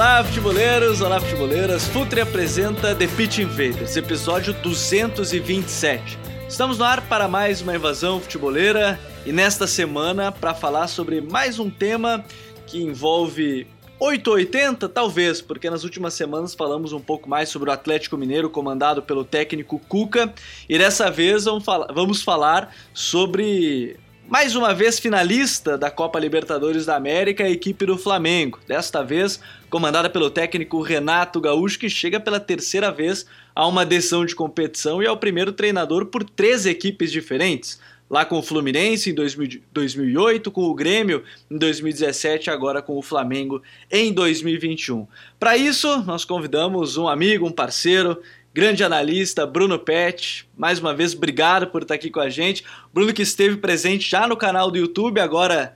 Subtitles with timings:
[0.00, 1.02] Olá, futeboleiros!
[1.02, 1.86] Olá, futeboleiras!
[1.86, 6.18] Futre apresenta The Pitch Invaders, episódio 227.
[6.48, 11.58] Estamos no ar para mais uma invasão futeboleira e nesta semana para falar sobre mais
[11.58, 12.24] um tema
[12.66, 13.66] que envolve
[13.98, 19.02] 880, talvez, porque nas últimas semanas falamos um pouco mais sobre o Atlético Mineiro comandado
[19.02, 20.32] pelo técnico Cuca
[20.66, 23.98] e dessa vez vamos falar, sobre
[24.30, 28.60] mais uma vez finalista da Copa Libertadores da América, a equipe do Flamengo.
[28.64, 34.24] Desta vez comandada pelo técnico Renato Gaúcho, que chega pela terceira vez a uma decisão
[34.24, 37.80] de competição e é o primeiro treinador por três equipes diferentes.
[38.08, 43.60] Lá com o Fluminense em 2008, com o Grêmio em 2017, agora com o Flamengo
[43.90, 45.08] em 2021.
[45.40, 48.20] Para isso, nós convidamos um amigo, um parceiro,
[48.52, 50.48] grande analista Bruno Pet.
[50.56, 52.64] Mais uma vez, obrigado por estar aqui com a gente.
[52.92, 55.74] Bruno que esteve presente já no canal do YouTube, agora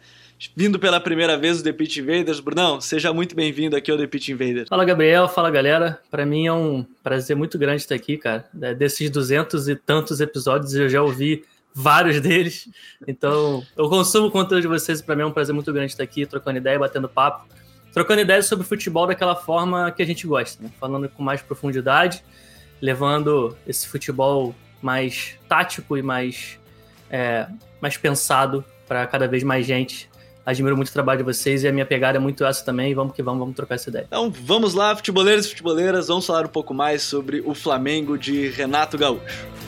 [0.57, 2.41] vindo pela primeira vez do The Pit Invaders.
[2.41, 4.69] Brunão, seja muito bem-vindo aqui ao The Pit Invaders.
[4.69, 5.29] Fala, Gabriel.
[5.29, 6.01] Fala, galera.
[6.11, 8.45] Para mim é um prazer muito grande estar aqui, cara.
[8.61, 12.69] É, desses duzentos e tantos episódios, eu já ouvi vários deles.
[13.07, 15.93] Então, eu consumo o conteúdo de vocês e para mim é um prazer muito grande
[15.93, 17.47] estar aqui, trocando ideia, batendo papo.
[17.93, 20.71] Trocando ideias sobre futebol daquela forma que a gente gosta, né?
[20.81, 22.25] falando com mais profundidade
[22.85, 26.59] levando esse futebol mais tático e mais,
[27.11, 27.47] é,
[27.81, 30.11] mais pensado para cada vez mais gente.
[30.45, 32.95] Admiro muito o trabalho de vocês e a minha pegada é muito essa também.
[32.95, 34.05] Vamos que vamos, vamos trocar essa ideia.
[34.07, 38.51] Então vamos lá, futeboleiros e futeboleiras, vamos falar um pouco mais sobre o Flamengo de
[38.51, 39.64] Renato Gaúcho.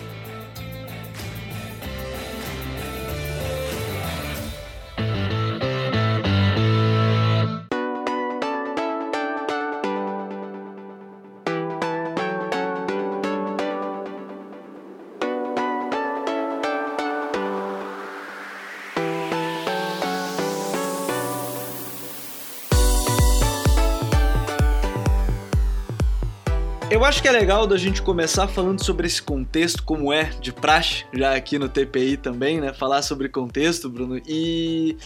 [27.07, 31.05] Acho que é legal da gente começar falando sobre esse contexto, como é de praxe,
[31.13, 32.73] já aqui no TPI também, né?
[32.73, 34.21] Falar sobre contexto, Bruno.
[34.27, 34.97] E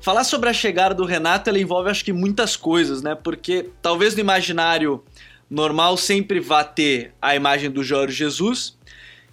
[0.00, 3.14] falar sobre a chegada do Renato, ela envolve acho que muitas coisas, né?
[3.14, 5.04] Porque talvez no imaginário
[5.50, 8.78] normal sempre vá ter a imagem do Jorge Jesus,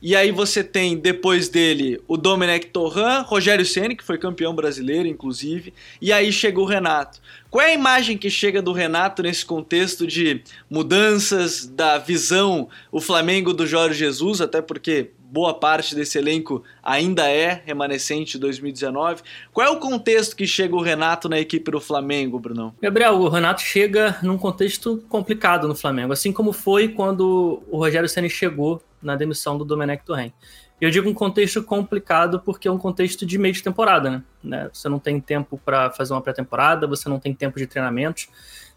[0.01, 5.07] e aí você tem depois dele o Domenech Torran, Rogério Ceni que foi campeão brasileiro
[5.07, 7.19] inclusive, e aí chega o Renato.
[7.49, 12.99] Qual é a imagem que chega do Renato nesse contexto de mudanças da visão o
[12.99, 19.21] Flamengo do Jorge Jesus, até porque boa parte desse elenco ainda é remanescente de 2019.
[19.51, 22.73] Qual é o contexto que chega o Renato na equipe do Flamengo, Brunão?
[22.81, 28.07] Gabriel, o Renato chega num contexto complicado no Flamengo, assim como foi quando o Rogério
[28.07, 30.31] Ceni chegou na demissão do Domenech Torren.
[30.79, 34.69] Eu digo um contexto complicado porque é um contexto de meio de temporada, né?
[34.71, 38.29] Você não tem tempo para fazer uma pré-temporada, você não tem tempo de treinamentos,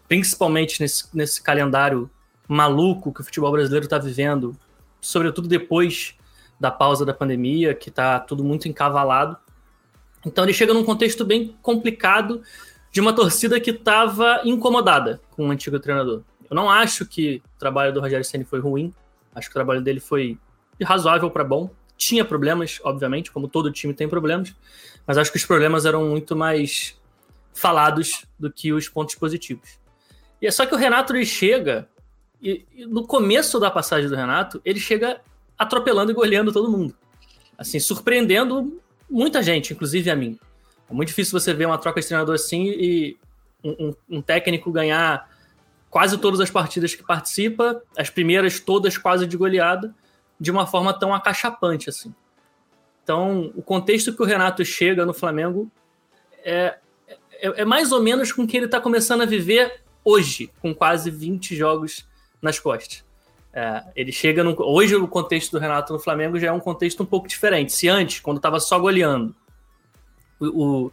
[0.07, 2.09] principalmente nesse, nesse calendário
[2.47, 4.55] maluco que o futebol brasileiro está vivendo,
[4.99, 6.15] sobretudo depois
[6.59, 9.37] da pausa da pandemia, que está tudo muito encavalado.
[10.25, 12.41] Então ele chega num contexto bem complicado
[12.91, 16.23] de uma torcida que estava incomodada com o antigo treinador.
[16.49, 18.93] Eu não acho que o trabalho do Rogério Ceni foi ruim,
[19.33, 20.37] acho que o trabalho dele foi
[20.81, 21.69] razoável para bom.
[21.97, 24.55] Tinha problemas, obviamente, como todo time tem problemas,
[25.05, 26.99] mas acho que os problemas eram muito mais
[27.53, 29.79] falados do que os pontos positivos.
[30.41, 31.87] E é só que o Renato ele chega,
[32.41, 35.21] e, e no começo da passagem do Renato, ele chega
[35.57, 36.95] atropelando e goleando todo mundo.
[37.57, 40.39] Assim, surpreendendo muita gente, inclusive a mim.
[40.89, 43.17] É muito difícil você ver uma troca de treinador assim e
[43.63, 45.29] um, um, um técnico ganhar
[45.91, 49.93] quase todas as partidas que participa, as primeiras todas quase de goleada,
[50.39, 52.15] de uma forma tão acachapante assim.
[53.03, 55.69] Então, o contexto que o Renato chega no Flamengo
[56.43, 56.77] é,
[57.33, 60.73] é, é mais ou menos com o que ele está começando a viver hoje, com
[60.73, 62.07] quase 20 jogos
[62.41, 63.03] nas costas.
[63.53, 67.03] É, ele chega no, hoje o contexto do Renato no Flamengo já é um contexto
[67.03, 67.73] um pouco diferente.
[67.73, 69.35] Se antes, quando estava só goleando,
[70.39, 70.45] o,
[70.85, 70.91] o,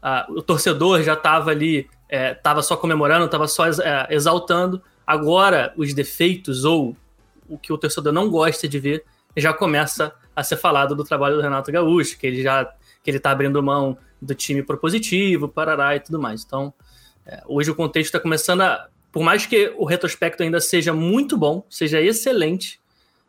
[0.00, 4.82] a, o torcedor já estava ali, estava é, só comemorando, estava só é, exaltando.
[5.06, 6.96] Agora, os defeitos ou
[7.48, 9.04] o que o torcedor não gosta de ver,
[9.36, 12.64] já começa a ser falado do trabalho do Renato Gaúcho, que ele já
[13.02, 16.44] que ele está abrindo mão do time propositivo, parará e tudo mais.
[16.44, 16.74] Então,
[17.24, 21.36] é, hoje o contexto está começando a, por mais que o retrospecto ainda seja muito
[21.36, 22.80] bom, seja excelente,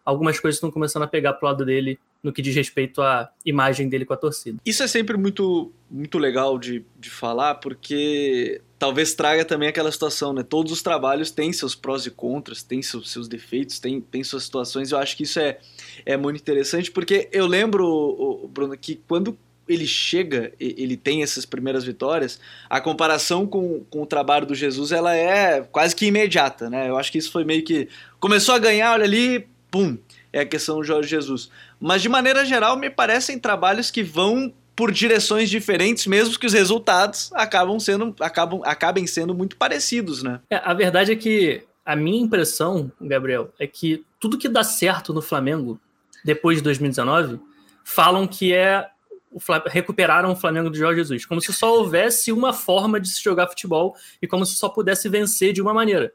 [0.03, 3.87] algumas coisas estão começando a pegar pro lado dele no que diz respeito à imagem
[3.87, 4.59] dele com a torcida.
[4.65, 10.33] Isso é sempre muito, muito legal de, de falar, porque talvez traga também aquela situação,
[10.33, 10.43] né?
[10.43, 14.43] Todos os trabalhos têm seus prós e contras, têm seus, seus defeitos, têm, têm suas
[14.43, 14.91] situações.
[14.91, 15.59] Eu acho que isso é,
[16.05, 19.37] é muito interessante, porque eu lembro, Bruno, que quando
[19.67, 24.91] ele chega, ele tem essas primeiras vitórias, a comparação com, com o trabalho do Jesus
[24.91, 26.89] ela é quase que imediata, né?
[26.89, 27.87] Eu acho que isso foi meio que
[28.19, 29.95] começou a ganhar, olha ali, pum,
[30.31, 31.49] é a questão do Jorge Jesus.
[31.79, 36.53] Mas de maneira geral, me parecem trabalhos que vão por direções diferentes, mesmo que os
[36.53, 40.39] resultados acabam sendo, acabam, acabem sendo muito parecidos, né?
[40.49, 45.13] É, a verdade é que a minha impressão, Gabriel, é que tudo que dá certo
[45.13, 45.79] no Flamengo
[46.23, 47.39] depois de 2019
[47.83, 48.87] falam que é
[49.31, 53.21] o recuperaram o Flamengo do Jorge Jesus, como se só houvesse uma forma de se
[53.21, 56.13] jogar futebol e como se só pudesse vencer de uma maneira.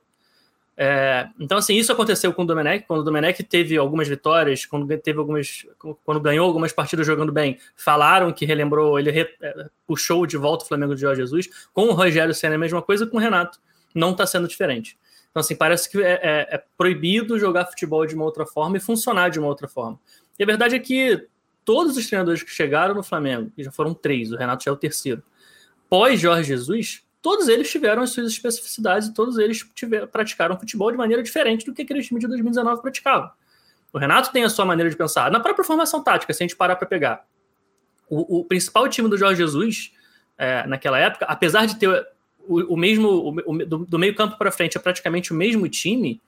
[0.76, 4.86] É, então, assim, isso aconteceu com o Domenech, quando o Domenech teve algumas vitórias, quando
[4.98, 5.64] teve algumas,
[6.04, 10.64] quando ganhou algumas partidas jogando bem, falaram que relembrou, ele re, é, puxou de volta
[10.64, 11.48] o Flamengo de Jorge Jesus.
[11.72, 13.60] Com o Rogério Senna é a mesma coisa, com o Renato
[13.94, 14.98] não está sendo diferente.
[15.30, 18.80] Então, assim, parece que é, é, é, proibido jogar futebol de uma outra forma e
[18.80, 19.98] funcionar de uma outra forma.
[20.38, 21.28] E a verdade é que
[21.64, 24.74] todos os treinadores que chegaram no Flamengo, e já foram três, o Renato já é
[24.74, 25.22] o terceiro,
[25.88, 30.90] pós Jorge Jesus, todos eles tiveram as suas especificidades e todos eles tiveram, praticaram futebol
[30.90, 33.32] de maneira diferente do que aquele time de 2019 praticava.
[33.90, 35.30] O Renato tem a sua maneira de pensar.
[35.30, 37.24] Na própria formação tática, se a gente parar para pegar,
[38.10, 39.90] o, o, principal time do Jorge Jesus,
[40.36, 42.06] é, naquela época, apesar de ter
[42.46, 46.20] o, o mesmo, o, do, do meio campo para frente, é praticamente o mesmo time,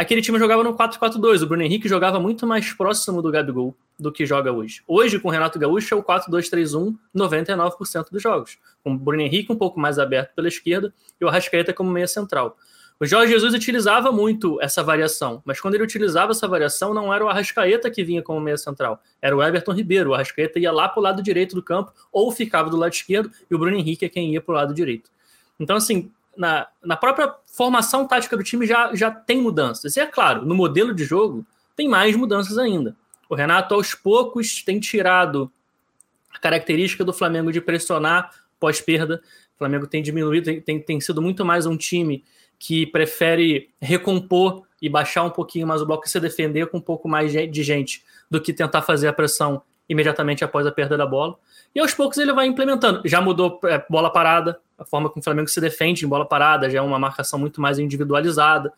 [0.00, 1.42] aquele time jogava no 4-4-2.
[1.42, 4.82] O Bruno Henrique jogava muito mais próximo do Gabigol do que joga hoje.
[4.88, 8.58] Hoje, com o Renato Gaúcho, é o 4-2-3-1 99% dos jogos.
[8.82, 12.08] Com o Bruno Henrique um pouco mais aberto pela esquerda e o Arrascaeta como meia
[12.08, 12.56] central.
[12.98, 17.24] O Jorge Jesus utilizava muito essa variação, mas quando ele utilizava essa variação, não era
[17.24, 20.10] o Arrascaeta que vinha como meia central, era o Everton Ribeiro.
[20.10, 23.30] O Arrascaeta ia lá para o lado direito do campo ou ficava do lado esquerdo
[23.50, 25.10] e o Bruno Henrique é quem ia para o lado direito.
[25.58, 29.94] Então, assim, na, na própria formação tática do time já, já tem mudanças.
[29.94, 31.46] E é claro, no modelo de jogo
[31.76, 32.96] tem mais mudanças ainda.
[33.28, 35.52] O Renato, aos poucos, tem tirado
[36.34, 39.22] a característica do Flamengo de pressionar pós-perda.
[39.54, 42.24] O Flamengo tem diminuído, tem, tem sido muito mais um time
[42.58, 46.82] que prefere recompor e baixar um pouquinho mais o bloco e se defender com um
[46.82, 51.04] pouco mais de gente do que tentar fazer a pressão imediatamente após a perda da
[51.04, 51.36] bola.
[51.74, 53.02] E aos poucos ele vai implementando.
[53.04, 56.70] Já mudou é, bola parada, a forma como o Flamengo se defende em bola parada,
[56.70, 58.72] já é uma marcação muito mais individualizada.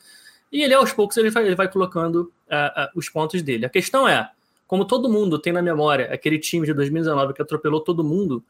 [0.50, 3.64] E ele, aos poucos, ele vai, ele vai colocando uh, uh, os pontos dele.
[3.64, 4.28] A questão é,
[4.66, 8.44] como todo mundo tem na memória aquele time de 2019 que atropelou todo mundo,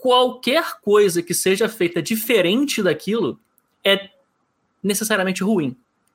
[0.00, 3.40] qualquer coisa que seja feita diferente daquilo
[3.82, 4.10] é
[4.82, 5.74] necessariamente ruim.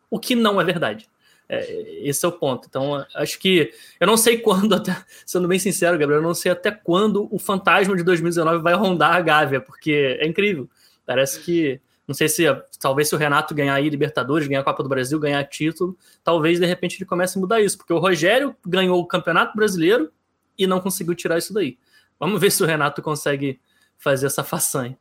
[0.09, 1.09] O que não é verdade.
[1.49, 2.67] É, esse é o ponto.
[2.69, 3.73] Então, acho que.
[3.99, 4.95] Eu não sei quando, até,
[5.25, 9.15] sendo bem sincero, Gabriel, eu não sei até quando o fantasma de 2019 vai rondar
[9.15, 10.69] a Gávea, porque é incrível.
[11.05, 11.79] Parece que.
[12.05, 12.43] Não sei se
[12.81, 16.59] talvez se o Renato ganhar aí Libertadores, ganhar a Copa do Brasil, ganhar título, talvez
[16.59, 20.11] de repente ele comece a mudar isso, porque o Rogério ganhou o Campeonato Brasileiro
[20.57, 21.77] e não conseguiu tirar isso daí.
[22.19, 23.57] Vamos ver se o Renato consegue
[23.97, 24.97] fazer essa façanha.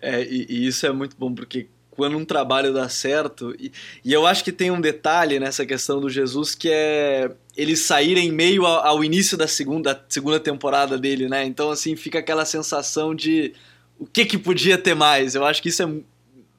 [0.00, 3.54] É, e, e isso é muito bom, porque quando um trabalho dá certo.
[3.58, 3.70] E,
[4.04, 8.32] e, eu acho que tem um detalhe nessa questão do Jesus que é eles saírem
[8.32, 11.44] meio ao, ao, início da segunda, segunda temporada dele, né?
[11.44, 13.54] Então, assim, fica aquela sensação de
[14.02, 15.36] o que que podia ter mais.
[15.36, 15.88] Eu acho que isso é,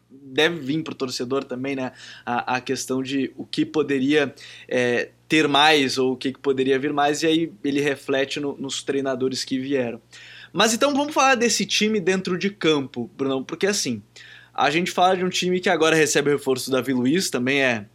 [0.10, 1.92] deve vir para o torcedor também, né?
[2.26, 4.34] A, a, questão de o que poderia
[4.68, 8.56] é, ter mais ou o que, que poderia vir mais, e aí ele reflete no,
[8.58, 10.02] nos treinadores que vieram.
[10.54, 14.02] Mas então vamos falar desse time dentro de campo, Bruno, porque assim.
[14.56, 17.88] A gente fala de um time que agora recebe reforço do Davi Luiz, também é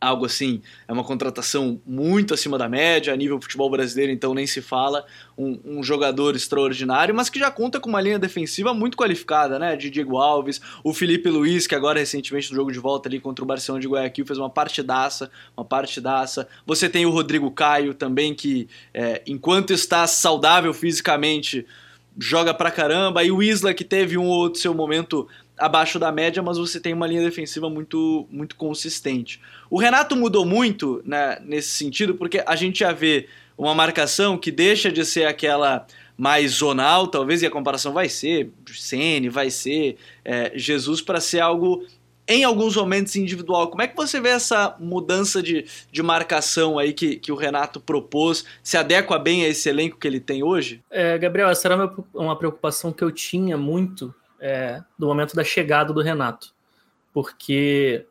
[0.00, 4.46] algo assim, é uma contratação muito acima da média, a nível futebol brasileiro, então nem
[4.46, 5.04] se fala,
[5.36, 9.76] um, um, jogador extraordinário, mas que já conta com uma linha defensiva muito qualificada, né,
[9.76, 13.44] de Diego Alves, o Felipe Luiz, que agora recentemente no jogo de volta ali contra
[13.44, 18.34] o Barcelona de Guayaquil fez uma partidaça, uma partidaça, você tem o Rodrigo Caio também,
[18.34, 21.66] que é, enquanto está saudável fisicamente,
[22.18, 25.28] joga pra caramba, e o Isla que teve um ou outro seu momento
[25.60, 29.40] abaixo da média, mas você tem uma linha defensiva muito, muito consistente.
[29.68, 34.50] O Renato mudou muito né, nesse sentido, porque a gente já vê uma marcação que
[34.50, 35.86] deixa de ser aquela
[36.16, 41.40] mais zonal, talvez, e a comparação vai ser Sene, vai ser é, Jesus, para ser
[41.40, 41.86] algo
[42.30, 43.68] em alguns momentos individual.
[43.68, 47.80] Como é que você vê essa mudança de, de marcação aí que, que o Renato
[47.80, 48.44] propôs?
[48.62, 50.80] Se adequa bem a esse elenco que ele tem hoje?
[50.90, 55.92] É, Gabriel, essa era uma preocupação que eu tinha muito é, do momento da chegada
[55.92, 56.54] do Renato.
[57.12, 58.06] porque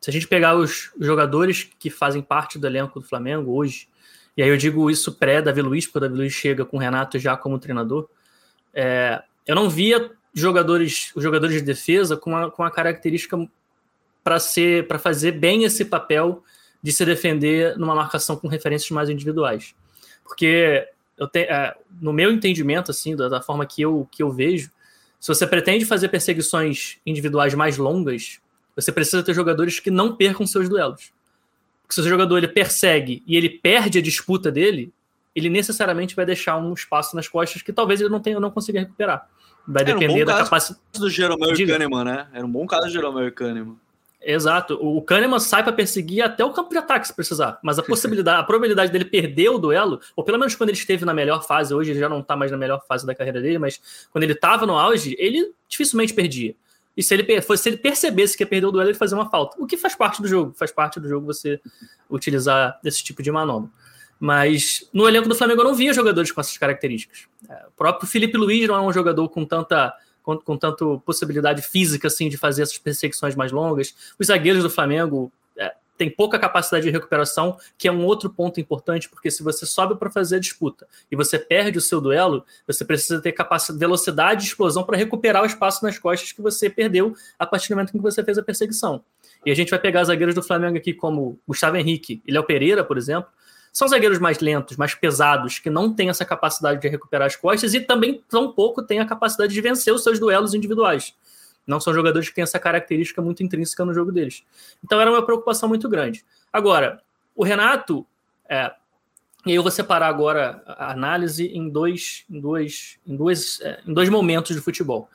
[0.00, 3.88] se a gente pegar os jogadores que fazem parte do elenco do Flamengo hoje,
[4.36, 7.18] e aí eu digo isso pré-Davi Luiz, porque o Davi Luiz chega com o Renato
[7.18, 8.08] já como treinador,
[8.72, 13.36] é, eu não via jogadores, os jogadores de defesa com a, com a característica
[14.22, 16.44] para ser para fazer bem esse papel
[16.82, 19.74] de se defender numa marcação com referências mais individuais.
[20.22, 24.30] Porque eu te, é, no meu entendimento, assim, da, da, forma que eu, que eu
[24.30, 24.70] vejo,
[25.20, 28.40] se você pretende fazer perseguições individuais mais longas,
[28.74, 31.12] você precisa ter jogadores que não percam seus duelos.
[31.82, 34.92] Porque se o jogador ele persegue e ele perde a disputa dele,
[35.34, 38.80] ele necessariamente vai deixar um espaço nas costas que talvez ele não tenha, não consiga
[38.80, 39.28] recuperar.
[39.66, 42.28] Vai Era depender um da capacidade do Jeromel Kahneman, né?
[42.32, 43.76] Era um bom caso do Jeromel Kahneman.
[44.20, 44.74] Exato.
[44.74, 47.58] O Kahneman sai para perseguir até o campo de ataque se precisar.
[47.62, 51.04] Mas a possibilidade, a probabilidade dele perder o duelo, ou pelo menos quando ele esteve
[51.04, 53.58] na melhor fase, hoje ele já não está mais na melhor fase da carreira dele,
[53.58, 56.54] mas quando ele estava no auge, ele dificilmente perdia.
[56.96, 59.56] E se ele, se ele percebesse que ia perder o duelo, ele fazia uma falta.
[59.62, 60.52] O que faz parte do jogo.
[60.56, 61.60] Faz parte do jogo você
[62.10, 63.70] utilizar esse tipo de manobra.
[64.18, 67.28] Mas no elenco do Flamengo eu não via jogadores com essas características.
[67.48, 69.94] É, o próprio Felipe Luiz não é um jogador com tanta
[70.28, 73.94] com, com tanto possibilidade física assim de fazer essas perseguições mais longas.
[74.18, 78.60] Os zagueiros do Flamengo é, têm pouca capacidade de recuperação, que é um outro ponto
[78.60, 82.44] importante, porque se você sobe para fazer a disputa e você perde o seu duelo,
[82.66, 86.68] você precisa ter capacidade, velocidade e explosão para recuperar o espaço nas costas que você
[86.68, 89.02] perdeu a partir do momento em que você fez a perseguição.
[89.46, 92.84] E a gente vai pegar zagueiros do Flamengo aqui como Gustavo Henrique e Léo Pereira,
[92.84, 93.30] por exemplo,
[93.72, 97.74] são zagueiros mais lentos, mais pesados, que não têm essa capacidade de recuperar as costas
[97.74, 101.14] e também tão pouco têm a capacidade de vencer os seus duelos individuais.
[101.66, 104.42] Não são jogadores que têm essa característica muito intrínseca no jogo deles.
[104.82, 106.24] Então era uma preocupação muito grande.
[106.52, 107.02] Agora,
[107.36, 108.06] o Renato,
[108.48, 108.72] é,
[109.46, 113.80] e aí eu vou separar agora a análise em dois, em dois, em dois, é,
[113.86, 115.08] em dois momentos de futebol.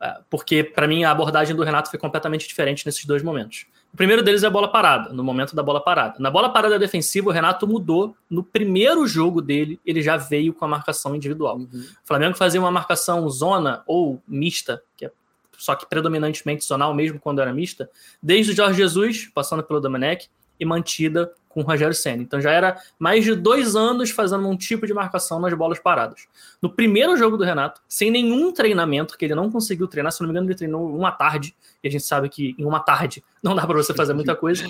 [0.00, 3.66] É, porque, para mim, a abordagem do Renato foi completamente diferente nesses dois momentos.
[3.92, 6.16] O primeiro deles é a bola parada, no momento da bola parada.
[6.18, 8.16] Na bola parada defensiva, o Renato mudou.
[8.28, 11.56] No primeiro jogo dele, ele já veio com a marcação individual.
[11.56, 11.68] Uhum.
[11.72, 15.10] O Flamengo fazia uma marcação zona ou mista, que é
[15.58, 17.90] só que predominantemente zonal, mesmo quando era mista,
[18.22, 22.22] desde o Jorge Jesus, passando pelo Domenech, e mantida com o Rogério Senna.
[22.22, 26.26] Então já era mais de dois anos fazendo um tipo de marcação nas bolas paradas.
[26.62, 30.28] No primeiro jogo do Renato, sem nenhum treinamento, que ele não conseguiu treinar, se não
[30.28, 33.54] me engano, ele treinou uma tarde, e a gente sabe que em uma tarde não
[33.54, 34.64] dá para você fazer muita coisa.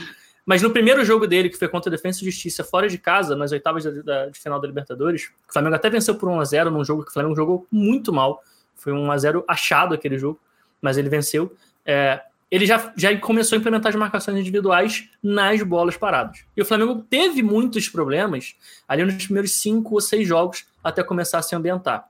[0.44, 3.36] Mas no primeiro jogo dele, que foi contra a Defesa e Justiça, fora de casa,
[3.36, 7.04] nas oitavas de, de, final da Libertadores, o Flamengo até venceu por 1x0 num jogo
[7.04, 8.42] que o Flamengo jogou muito mal.
[8.74, 10.40] Foi um 1x0 achado aquele jogo,
[10.80, 11.54] mas ele venceu.
[11.84, 16.44] É, ele já, já começou a implementar as marcações individuais nas bolas paradas.
[16.56, 18.56] E o Flamengo teve muitos problemas
[18.88, 22.08] ali nos primeiros cinco ou seis jogos até começar a se ambientar.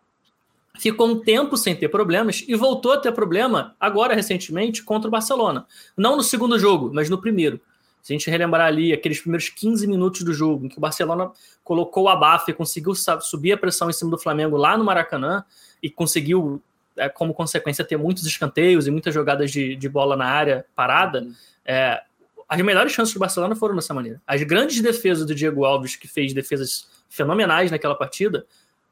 [0.79, 5.11] Ficou um tempo sem ter problemas e voltou a ter problema agora recentemente contra o
[5.11, 5.67] Barcelona.
[5.95, 7.61] Não no segundo jogo, mas no primeiro.
[8.03, 11.31] Se a gente relembrar ali aqueles primeiros 15 minutos do jogo, em que o Barcelona
[11.63, 15.45] colocou a bafa e conseguiu subir a pressão em cima do Flamengo lá no Maracanã
[15.83, 16.63] e conseguiu
[16.97, 21.27] é, como consequência, ter muitos escanteios e muitas jogadas de, de bola na área parada,
[21.65, 22.03] é,
[22.49, 24.21] as melhores chances do Barcelona foram dessa maneira.
[24.27, 28.45] As grandes defesas do Diego Alves, que fez defesas fenomenais naquela partida,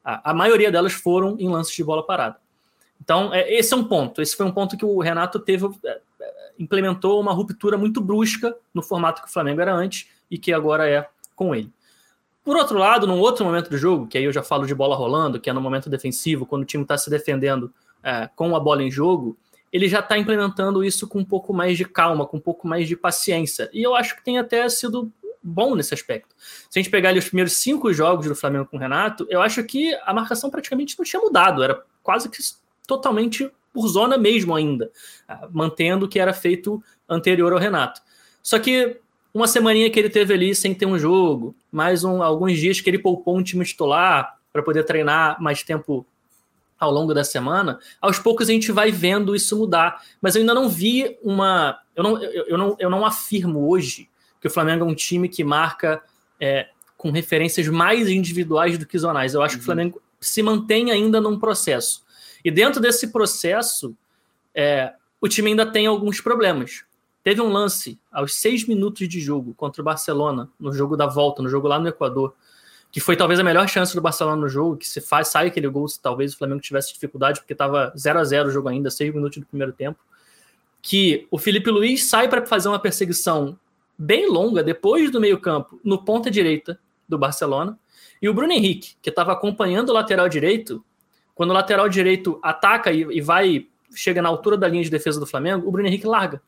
[0.05, 2.37] a, a maioria delas foram em lances de bola parada.
[3.03, 4.23] Então, é, esse é um ponto.
[4.23, 8.55] Esse foi um ponto que o Renato teve, é, é, implementou uma ruptura muito brusca
[8.73, 11.73] no formato que o Flamengo era antes e que agora é com ele.
[12.45, 14.97] Por outro lado, num outro momento do jogo, que aí eu já falo de bola
[14.97, 18.61] rolando, que é no momento defensivo, quando o time está se defendendo é, com a
[18.61, 19.37] bola em jogo,
[19.73, 22.89] ele já está implementando isso com um pouco mais de calma, com um pouco mais
[22.89, 23.69] de paciência.
[23.73, 25.13] E eu acho que tem até sido
[25.43, 26.35] bom nesse aspecto.
[26.71, 29.41] Se a gente pegar ali os primeiros cinco jogos do Flamengo com o Renato, eu
[29.41, 32.39] acho que a marcação praticamente não tinha mudado, era quase que
[32.87, 34.91] totalmente por zona mesmo ainda,
[35.29, 38.01] é, mantendo o que era feito anterior ao Renato.
[38.43, 38.99] Só que
[39.33, 42.89] uma semaninha que ele teve ali sem ter um jogo, mais um, alguns dias que
[42.89, 46.07] ele poupou um time titular para poder treinar mais tempo
[46.79, 50.03] ao longo da semana, aos poucos a gente vai vendo isso mudar.
[50.21, 51.79] Mas eu ainda não vi uma.
[51.95, 54.09] Eu não, eu, eu não, eu não afirmo hoje
[54.41, 56.03] que o Flamengo é um time que marca
[56.41, 59.35] é, com referências mais individuais do que zonais.
[59.35, 59.61] Eu acho uhum.
[59.61, 59.77] que o uhum.
[59.77, 62.03] Flamengo se mantém ainda num processo.
[62.45, 63.97] E dentro desse processo,
[64.55, 66.85] é, o time ainda tem alguns problemas.
[67.23, 71.43] Teve um lance aos seis minutos de jogo contra o Barcelona, no jogo da volta,
[71.43, 72.35] no jogo lá no Equador,
[72.91, 75.69] que foi talvez a melhor chance do Barcelona no jogo, que se faz, sai aquele
[75.69, 78.91] gol, se talvez o Flamengo tivesse dificuldade, porque estava 0 a 0 o jogo ainda,
[78.91, 79.99] seis minutos do primeiro tempo,
[80.81, 83.59] que o Felipe Luiz sai para fazer uma perseguição
[83.97, 86.79] bem longa, depois do meio campo, no ponta direita
[87.09, 87.79] do Barcelona,
[88.23, 90.85] e o Bruno Henrique, que estava acompanhando o lateral direito,
[91.35, 95.21] quando o lateral direito ataca e, e vai, chega na altura da linha de defesa
[95.21, 96.41] do Flamengo, o Bruno Henrique larga.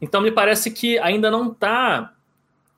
[0.00, 2.12] Então me parece que ainda não está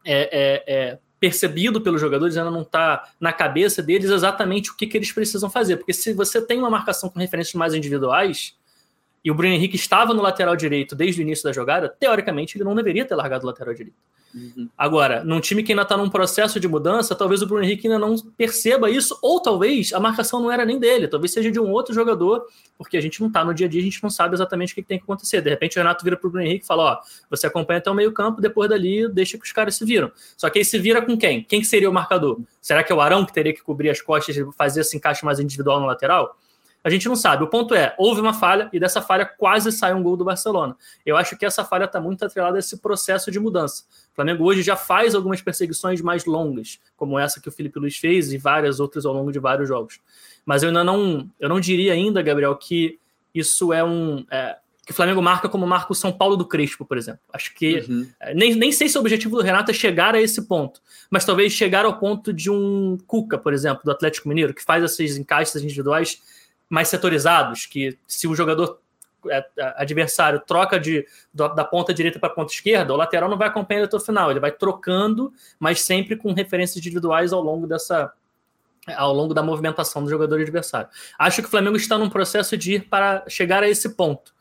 [0.04, 4.86] é, é, é, percebido pelos jogadores, ainda não está na cabeça deles exatamente o que,
[4.86, 5.76] que eles precisam fazer.
[5.76, 8.54] Porque se você tem uma marcação com referências mais individuais,
[9.26, 12.62] e o Bruno Henrique estava no lateral direito desde o início da jogada, teoricamente ele
[12.62, 13.96] não deveria ter largado o lateral direito.
[14.32, 14.68] Uhum.
[14.78, 17.98] Agora, num time que ainda está num processo de mudança, talvez o Bruno Henrique ainda
[17.98, 21.72] não perceba isso, ou talvez a marcação não era nem dele, talvez seja de um
[21.72, 22.46] outro jogador,
[22.78, 24.76] porque a gente não está no dia a dia, a gente não sabe exatamente o
[24.76, 25.40] que tem que acontecer.
[25.40, 27.90] De repente o Renato vira para o Bruno Henrique e fala: Ó, você acompanha até
[27.90, 30.08] o meio-campo, depois dali deixa que os caras se viram.
[30.36, 31.42] Só que aí se vira com quem?
[31.42, 32.38] Quem que seria o marcador?
[32.62, 35.24] Será que é o Arão que teria que cobrir as costas e fazer esse encaixe
[35.24, 36.36] mais individual no lateral?
[36.86, 37.42] A gente não sabe.
[37.42, 40.76] O ponto é, houve uma falha e dessa falha quase sai um gol do Barcelona.
[41.04, 43.82] Eu acho que essa falha está muito atrelada a esse processo de mudança.
[44.12, 47.96] O Flamengo hoje já faz algumas perseguições mais longas, como essa que o Felipe Luiz
[47.96, 49.98] fez e várias outras ao longo de vários jogos.
[50.44, 53.00] Mas eu ainda não, eu não diria ainda, Gabriel, que
[53.34, 56.84] isso é um é, que o Flamengo marca como marca o São Paulo do Crespo,
[56.84, 57.20] por exemplo.
[57.32, 58.08] Acho que uhum.
[58.20, 61.24] É, nem, nem sei se o objetivo do Renato é chegar a esse ponto, mas
[61.24, 65.16] talvez chegar ao ponto de um Cuca, por exemplo, do Atlético Mineiro, que faz esses
[65.16, 66.22] encaixes individuais
[66.68, 68.80] mais setorizados, que se o jogador
[69.28, 73.38] é, é, adversário troca de, da ponta direita para a ponta esquerda, o lateral não
[73.38, 77.66] vai acompanhando até o final, ele vai trocando, mas sempre com referências individuais ao longo
[77.66, 78.12] dessa
[78.96, 80.88] ao longo da movimentação do jogador adversário.
[81.18, 84.32] Acho que o Flamengo está num processo de ir para chegar a esse ponto,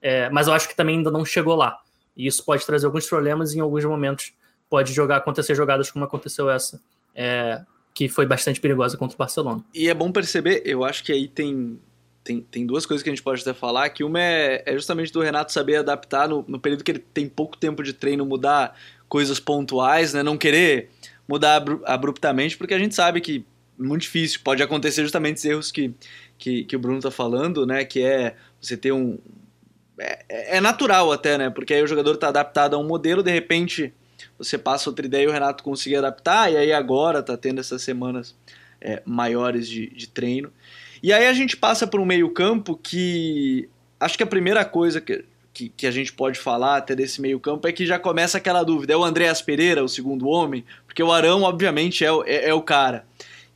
[0.00, 1.78] é, mas eu acho que também ainda não chegou lá.
[2.16, 4.34] E isso pode trazer alguns problemas e em alguns momentos
[4.68, 6.82] pode jogar acontecer jogadas como aconteceu essa.
[7.14, 7.62] É,
[7.94, 9.62] que foi bastante perigosa contra o Barcelona.
[9.74, 11.78] E é bom perceber, eu acho que aí tem,
[12.24, 15.12] tem, tem duas coisas que a gente pode até falar, que uma é, é justamente
[15.12, 18.76] do Renato saber adaptar no, no período que ele tem pouco tempo de treino, mudar
[19.08, 20.22] coisas pontuais, né?
[20.22, 20.90] Não querer
[21.28, 23.44] mudar abruptamente, porque a gente sabe que
[23.78, 25.94] é muito difícil, pode acontecer justamente esses erros que,
[26.38, 27.84] que, que o Bruno tá falando, né?
[27.84, 29.18] Que é você ter um...
[29.98, 31.50] É, é natural até, né?
[31.50, 33.92] Porque aí o jogador tá adaptado a um modelo, de repente
[34.42, 37.82] você passa outra ideia e o Renato conseguir adaptar, e aí agora tá tendo essas
[37.82, 38.34] semanas
[38.80, 40.52] é, maiores de, de treino.
[41.02, 45.24] E aí a gente passa para um meio-campo que acho que a primeira coisa que,
[45.52, 48.92] que, que, a gente pode falar até desse meio-campo é que já começa aquela dúvida:
[48.92, 50.64] é o Andréas Pereira o segundo homem?
[50.86, 53.06] Porque o Arão, obviamente, é, é, é o cara.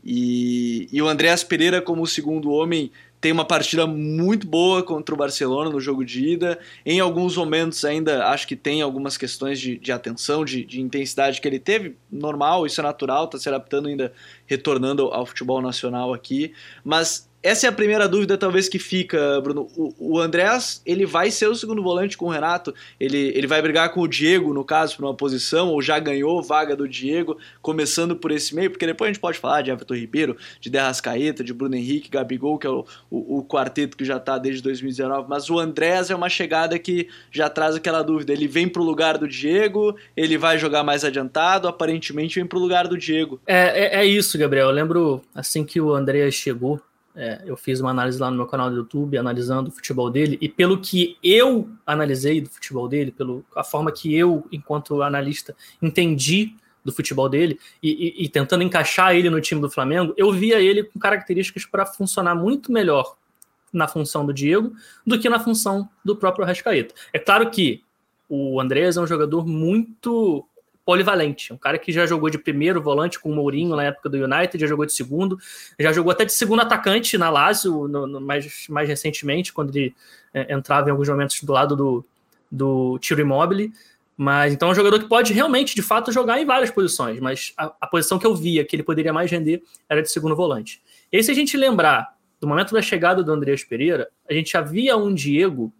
[0.04, 5.14] E, e o Andréas Pereira, como o segundo homem, tem uma partida muito boa contra
[5.14, 6.58] o Barcelona no jogo de ida.
[6.84, 11.40] Em alguns momentos ainda acho que tem algumas questões de, de atenção, de, de, intensidade
[11.40, 11.96] que ele teve.
[12.10, 14.12] Normal, isso é natural, está se adaptando ainda,
[14.46, 16.52] retornando ao futebol nacional aqui.
[16.84, 19.68] Mas essa é a primeira dúvida, talvez, que fica, Bruno.
[19.76, 22.74] O, o Andrés, ele vai ser o segundo volante com o Renato?
[22.98, 26.42] Ele, ele vai brigar com o Diego, no caso, por uma posição, ou já ganhou
[26.42, 28.70] vaga do Diego, começando por esse meio?
[28.70, 32.58] Porque depois a gente pode falar de Everton Ribeiro, de Derrascaeta, de Bruno Henrique, Gabigol,
[32.58, 35.28] que é o, o, o quarteto que já está desde 2019.
[35.28, 38.32] Mas o Andrés é uma chegada que já traz aquela dúvida.
[38.32, 42.58] Ele vem para o lugar do Diego, ele vai jogar mais adiantado, aparentemente vem para
[42.58, 43.40] o lugar do Diego.
[43.46, 44.66] É, é, é isso, Gabriel.
[44.66, 46.80] Eu lembro assim que o Andrés chegou
[47.16, 50.36] é, eu fiz uma análise lá no meu canal do YouTube, analisando o futebol dele,
[50.40, 55.56] e pelo que eu analisei do futebol dele, pela a forma que eu, enquanto analista,
[55.80, 60.30] entendi do futebol dele, e, e, e tentando encaixar ele no time do Flamengo, eu
[60.30, 63.16] via ele com características para funcionar muito melhor
[63.72, 64.72] na função do Diego
[65.04, 66.94] do que na função do próprio Arrascaeta.
[67.12, 67.82] É claro que
[68.28, 70.46] o Andrés é um jogador muito
[70.86, 71.52] polivalente.
[71.52, 74.56] Um cara que já jogou de primeiro volante com o Mourinho na época do United,
[74.56, 75.36] já jogou de segundo,
[75.78, 79.92] já jogou até de segundo atacante na Lazio, no, no, mais, mais recentemente, quando ele
[80.32, 82.04] é, entrava em alguns momentos do lado do,
[82.50, 83.68] do tiro imóvel.
[84.16, 87.52] Mas então é um jogador que pode realmente, de fato, jogar em várias posições, mas
[87.58, 90.80] a, a posição que eu via que ele poderia mais render era de segundo volante.
[91.12, 94.52] E aí, se a gente lembrar do momento da chegada do Andreas Pereira, a gente
[94.52, 95.72] já via um Diego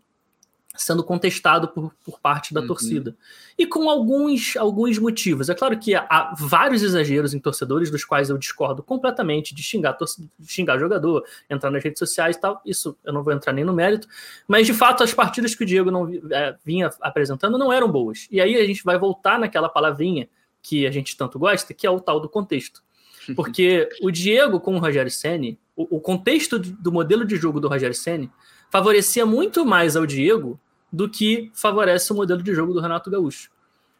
[0.77, 2.67] sendo contestado por, por parte da uhum.
[2.67, 3.17] torcida.
[3.59, 5.49] E com alguns, alguns motivos.
[5.49, 9.97] É claro que há vários exageros em torcedores, dos quais eu discordo completamente, de xingar,
[10.39, 12.61] de xingar jogador, entrar nas redes sociais e tal.
[12.65, 14.07] Isso eu não vou entrar nem no mérito.
[14.47, 18.29] Mas, de fato, as partidas que o Diego não é, vinha apresentando não eram boas.
[18.31, 20.29] E aí a gente vai voltar naquela palavrinha
[20.63, 22.83] que a gente tanto gosta, que é o tal do contexto.
[23.35, 27.69] Porque o Diego com o Rogério Senni, o, o contexto do modelo de jogo do
[27.69, 28.31] Rogério Senni
[28.71, 30.59] favorecia muito mais ao Diego
[30.97, 33.51] do que favorece o modelo de jogo do Renato Gaúcho.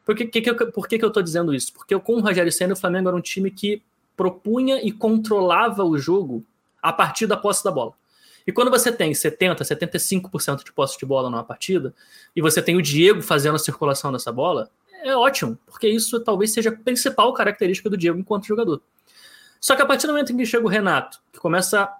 [0.03, 1.75] Por que, que, que eu, por que, que eu estou dizendo isso?
[1.75, 3.83] Porque com o Rogério Senna, o Flamengo era um time que
[4.17, 6.43] propunha e controlava o jogo
[6.81, 7.93] a partir da posse da bola.
[8.47, 11.95] E quando você tem 70%, 75% de posse de bola numa partida,
[12.35, 14.71] e você tem o Diego fazendo a circulação dessa bola,
[15.03, 18.81] é ótimo, porque isso talvez seja a principal característica do Diego enquanto jogador.
[19.61, 21.93] Só que a partir do momento em que chega o Renato, que começa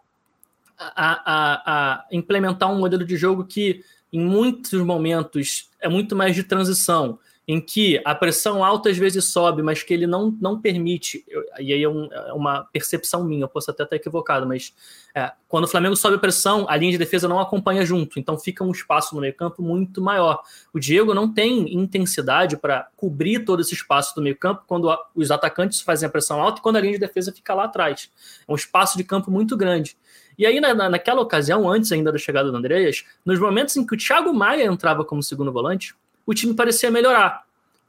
[0.79, 6.35] a, a, a implementar um modelo de jogo que em muitos momentos é muito mais
[6.35, 10.61] de transição, em que a pressão alta às vezes sobe, mas que ele não, não
[10.61, 11.25] permite,
[11.61, 14.75] e aí é, um, é uma percepção minha, eu posso até estar equivocado, mas
[15.15, 18.37] é, quando o Flamengo sobe a pressão, a linha de defesa não acompanha junto, então
[18.37, 20.43] fica um espaço no meio campo muito maior.
[20.75, 25.31] O Diego não tem intensidade para cobrir todo esse espaço do meio campo quando os
[25.31, 28.11] atacantes fazem a pressão alta e quando a linha de defesa fica lá atrás.
[28.47, 29.97] É um espaço de campo muito grande.
[30.39, 33.95] E aí, na, naquela ocasião, antes ainda da chegada do Andreas, nos momentos em que
[33.95, 35.95] o Thiago Maia entrava como segundo volante,
[36.27, 37.47] o time parecia melhorar.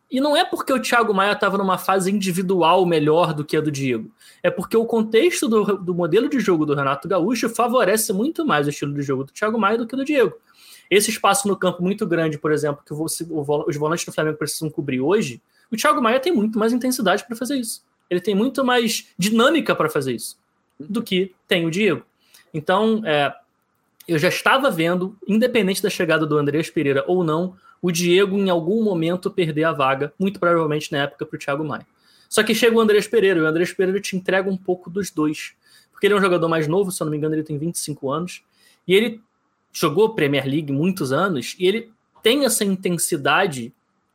[0.10, 3.62] E não é porque o Thiago Maia estava numa fase individual melhor do que a
[3.62, 4.10] do Diego.
[4.42, 8.68] É porque o contexto do, do, modelo de jogo do Renato Gaúcho favorece muito mais
[8.68, 10.34] o estilo de jogo do Thiago Maia do que do Diego.
[10.90, 15.02] Esse espaço no campo muito grande, por exemplo, que os volantes do Flamengo precisam cobrir
[15.02, 17.84] hoje, o Thiago Maia tem muito mais intensidade para fazer isso.
[18.10, 20.38] Ele tem muito mais dinâmica para fazer isso
[20.80, 22.04] do que tem o Diego.
[22.58, 23.32] Então, é,
[24.08, 28.50] eu já estava vendo, independente da chegada do Andrés Pereira ou não, o Diego em
[28.50, 31.86] algum momento perder a vaga, muito provavelmente na época para o Thiago Maia.
[32.28, 35.12] Só que chega o Andrés Pereira, e o Andrés Pereira te entrega um pouco dos
[35.12, 35.54] dois.
[35.92, 38.10] Porque ele é um jogador mais novo, se eu não me engano, ele tem 25
[38.12, 38.42] anos,
[38.88, 39.22] e ele
[39.72, 41.92] jogou Premier League muitos anos, e ele
[42.24, 43.72] tem essa intensidade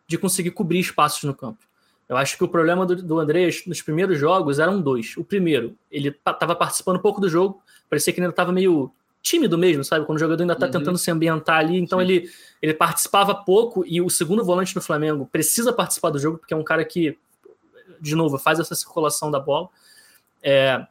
[0.08, 1.60] de conseguir cobrir espaços no campo.
[2.08, 5.16] Eu acho que o problema do, do Andrés nos primeiros jogos eram dois.
[5.16, 7.61] O primeiro, ele estava participando pouco do jogo,
[7.92, 10.06] parecia que ele estava meio tímido mesmo, sabe?
[10.06, 10.72] Quando o jogador ainda está uhum.
[10.72, 12.26] tentando se ambientar ali, então ele,
[12.62, 16.56] ele participava pouco e o segundo volante do Flamengo precisa participar do jogo porque é
[16.56, 17.18] um cara que,
[18.00, 19.68] de novo, faz essa circulação da bola.
[20.42, 20.86] É,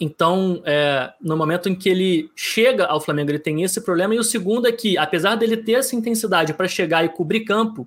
[0.00, 4.14] então, é, no momento em que ele chega ao Flamengo, ele tem esse problema.
[4.14, 7.86] E o segundo é que, apesar dele ter essa intensidade para chegar e cobrir campo,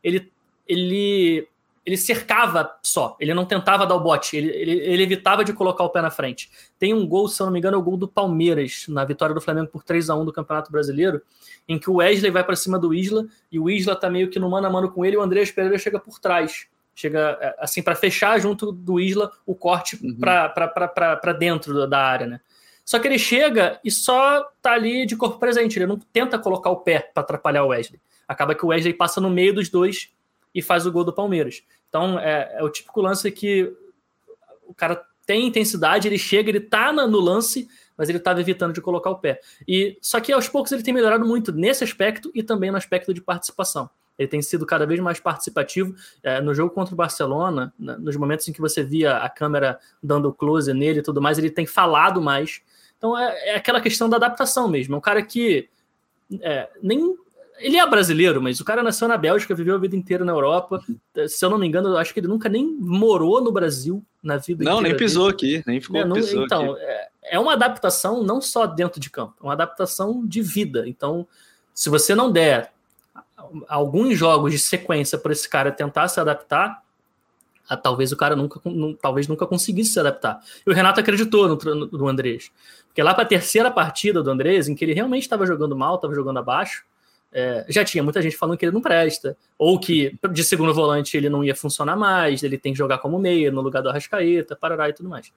[0.00, 0.30] ele,
[0.68, 1.48] ele
[1.84, 5.84] ele cercava só, ele não tentava dar o bote, ele, ele, ele, evitava de colocar
[5.84, 6.50] o pé na frente.
[6.78, 9.34] Tem um gol, se eu não me engano, é o gol do Palmeiras, na vitória
[9.34, 11.20] do Flamengo por 3 a 1 do Campeonato Brasileiro,
[11.68, 14.38] em que o Wesley vai para cima do Isla e o Isla tá meio que
[14.38, 16.66] no mano a mano com ele e o Andrés Pereira chega por trás.
[16.94, 20.16] Chega é, assim para fechar junto do Isla o corte uhum.
[20.16, 22.40] para dentro da área, né?
[22.84, 26.70] Só que ele chega e só tá ali de corpo presente, ele não tenta colocar
[26.70, 28.00] o pé para atrapalhar o Wesley.
[28.28, 30.13] Acaba que o Wesley passa no meio dos dois
[30.54, 31.62] e faz o gol do Palmeiras.
[31.88, 33.72] Então é, é o típico lance que
[34.66, 38.80] o cara tem intensidade, ele chega, ele tá no lance, mas ele estava evitando de
[38.80, 39.40] colocar o pé.
[39.66, 43.14] E só que aos poucos ele tem melhorado muito nesse aspecto e também no aspecto
[43.14, 43.88] de participação.
[44.18, 45.94] Ele tem sido cada vez mais participativo.
[46.22, 50.32] É, no jogo contra o Barcelona, nos momentos em que você via a câmera dando
[50.32, 52.62] close nele e tudo mais, ele tem falado mais.
[52.96, 54.94] Então é, é aquela questão da adaptação mesmo.
[54.94, 55.68] É um cara que
[56.40, 57.16] é, nem
[57.58, 60.82] ele é brasileiro, mas o cara nasceu na Bélgica, viveu a vida inteira na Europa.
[61.28, 64.36] Se eu não me engano, eu acho que ele nunca nem morou no Brasil na
[64.36, 65.58] vida Não, nem pisou dele.
[65.58, 66.82] aqui, nem ficou é, não, pisou Então, aqui.
[66.82, 70.84] É, é uma adaptação não só dentro de campo, é uma adaptação de vida.
[70.88, 71.26] Então,
[71.72, 72.72] se você não der
[73.68, 76.82] alguns jogos de sequência para esse cara tentar se adaptar,
[77.68, 78.60] ah, talvez o cara nunca,
[79.00, 80.40] talvez nunca conseguisse se adaptar.
[80.66, 82.50] E o Renato acreditou no, no, no Andrés.
[82.88, 85.96] Porque lá para a terceira partida do Andrés, em que ele realmente estava jogando mal,
[85.96, 86.84] estava jogando abaixo,
[87.36, 91.16] é, já tinha muita gente falando que ele não presta, ou que de segundo volante
[91.16, 94.54] ele não ia funcionar mais, ele tem que jogar como meia no lugar do Arrascaeta,
[94.54, 95.32] parará e tudo mais.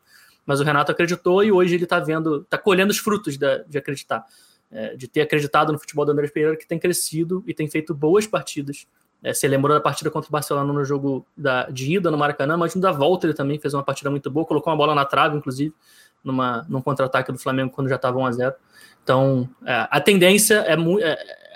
[0.45, 4.23] Mas o Renato acreditou e hoje ele está vendo, está colhendo os frutos de, acreditar,
[4.71, 7.95] é, de ter acreditado no futebol do André Pereira, que tem crescido e tem feito
[7.95, 8.85] boas partidas.
[9.23, 12.55] É, você lembrou da partida contra o Barcelona no jogo da, de ida no Maracanã,
[12.55, 15.03] mas no da volta ele também fez uma partida muito boa, colocou uma bola na
[15.03, 15.73] trave, inclusive,
[16.23, 18.55] numa, num contra-ataque do Flamengo quando já estava 1 a 0
[19.03, 20.77] Então, é, a tendência é,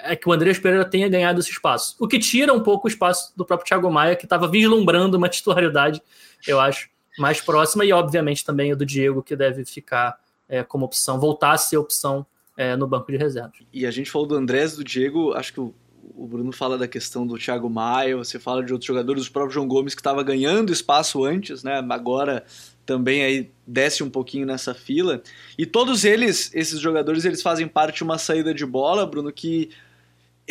[0.04, 1.96] é, que o Andrés Pereira tenha ganhado esse espaço.
[2.00, 5.28] O que tira um pouco o espaço do próprio Thiago Maia, que estava vislumbrando uma
[5.30, 6.02] titularidade,
[6.48, 10.86] eu acho, mais próxima, e obviamente também o do Diego, que deve ficar é, como
[10.86, 12.26] opção, voltar a ser opção
[12.58, 13.60] é, no banco de reservas.
[13.74, 15.74] E a gente falou do Andrés do Diego, acho que o,
[16.16, 19.54] o Bruno fala da questão do Thiago Maia, você fala de outros jogadores, o próprio
[19.54, 21.84] João Gomes, que estava ganhando espaço antes, né?
[21.90, 22.44] Agora
[22.86, 25.22] também aí desce um pouquinho nessa fila.
[25.58, 29.70] E todos eles, esses jogadores, eles fazem parte de uma saída de bola, Bruno, que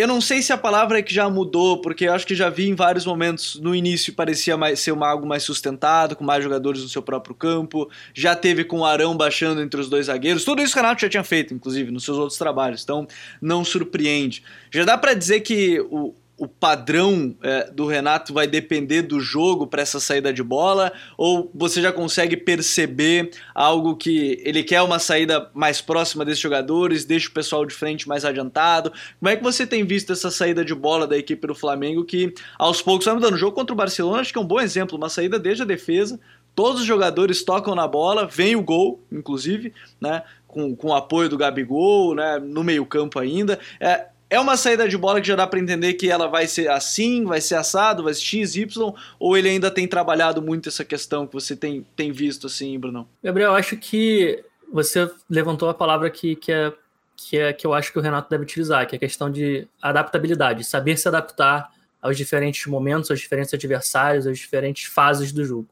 [0.00, 2.48] eu não sei se a palavra é que já mudou, porque eu acho que já
[2.48, 6.42] vi em vários momentos no início parecia mais, ser uma, algo mais sustentado, com mais
[6.42, 7.90] jogadores no seu próprio campo.
[8.14, 10.44] Já teve com o Arão baixando entre os dois zagueiros.
[10.44, 12.82] Tudo isso o Renato já tinha feito, inclusive, nos seus outros trabalhos.
[12.82, 13.06] Então
[13.40, 14.42] não surpreende.
[14.70, 19.66] Já dá para dizer que o, o padrão é, do Renato vai depender do jogo
[19.66, 20.90] para essa saída de bola?
[21.18, 27.04] Ou você já consegue perceber algo que ele quer uma saída mais próxima desses jogadores,
[27.04, 28.90] deixa o pessoal de frente mais adiantado?
[29.18, 32.32] Como é que você tem visto essa saída de bola da equipe do Flamengo que
[32.58, 33.34] aos poucos vai mudando?
[33.34, 35.66] O jogo contra o Barcelona acho que é um bom exemplo, uma saída desde a
[35.66, 36.18] defesa,
[36.54, 40.22] todos os jogadores tocam na bola, vem o gol, inclusive, né?
[40.46, 42.38] Com, com o apoio do Gabigol, né?
[42.38, 43.58] No meio campo ainda.
[43.78, 46.70] É, É uma saída de bola que já dá para entender que ela vai ser
[46.70, 50.84] assim, vai ser assado, vai ser X, Y, ou ele ainda tem trabalhado muito essa
[50.84, 53.08] questão que você tem, tem visto assim, Bruno?
[53.20, 56.72] Gabriel, eu acho que você levantou a palavra que, que, é,
[57.16, 59.66] que, é, que eu acho que o Renato deve utilizar, que é a questão de
[59.82, 61.68] adaptabilidade, saber se adaptar
[62.00, 65.68] aos diferentes momentos, aos diferentes adversários, às diferentes fases do jogo.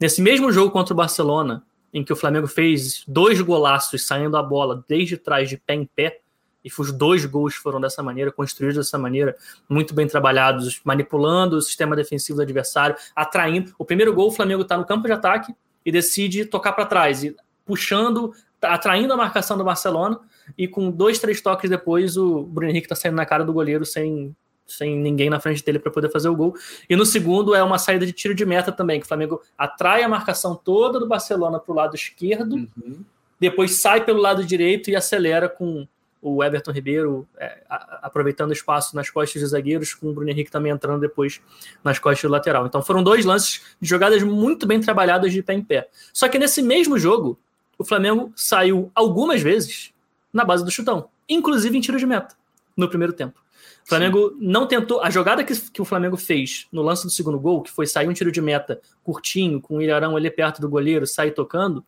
[0.00, 4.42] Nesse mesmo jogo contra o Barcelona, em que o Flamengo fez dois golaços saindo a
[4.42, 6.20] bola desde trás de pé em pé,
[6.64, 9.34] e os dois gols foram dessa maneira, construídos dessa maneira,
[9.68, 13.74] muito bem trabalhados, manipulando o sistema defensivo do adversário, atraindo.
[13.78, 17.24] O primeiro gol, o Flamengo está no campo de ataque e decide tocar para trás,
[17.24, 20.20] e puxando, atraindo a marcação do Barcelona,
[20.58, 23.86] e com dois, três toques depois, o Bruno Henrique está saindo na cara do goleiro
[23.86, 24.34] sem,
[24.66, 26.54] sem ninguém na frente dele para poder fazer o gol.
[26.88, 30.02] E no segundo é uma saída de tiro de meta também, que o Flamengo atrai
[30.02, 33.04] a marcação toda do Barcelona para o lado esquerdo, uhum.
[33.38, 35.86] depois sai pelo lado direito e acelera com
[36.22, 40.50] o Everton Ribeiro é, a, aproveitando espaço nas costas dos zagueiros, com o Bruno Henrique
[40.50, 41.40] também entrando depois
[41.82, 42.66] nas costas do lateral.
[42.66, 45.88] Então foram dois lances de jogadas muito bem trabalhadas de pé em pé.
[46.12, 47.38] Só que nesse mesmo jogo,
[47.78, 49.92] o Flamengo saiu algumas vezes
[50.32, 52.36] na base do chutão, inclusive em tiro de meta,
[52.76, 53.40] no primeiro tempo.
[53.84, 54.36] O Flamengo Sim.
[54.40, 55.00] não tentou.
[55.02, 58.08] A jogada que, que o Flamengo fez no lance do segundo gol, que foi sair
[58.08, 61.84] um tiro de meta curtinho, com o Ilharão ali perto do goleiro, sair tocando.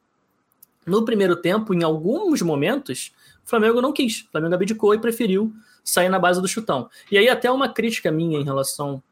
[0.85, 3.13] No primeiro tempo, em alguns momentos,
[3.45, 4.23] o Flamengo não quis.
[4.23, 5.53] O Flamengo abdicou e preferiu
[5.85, 6.89] sair na base do chutão.
[7.11, 9.03] E aí, até uma crítica minha em relação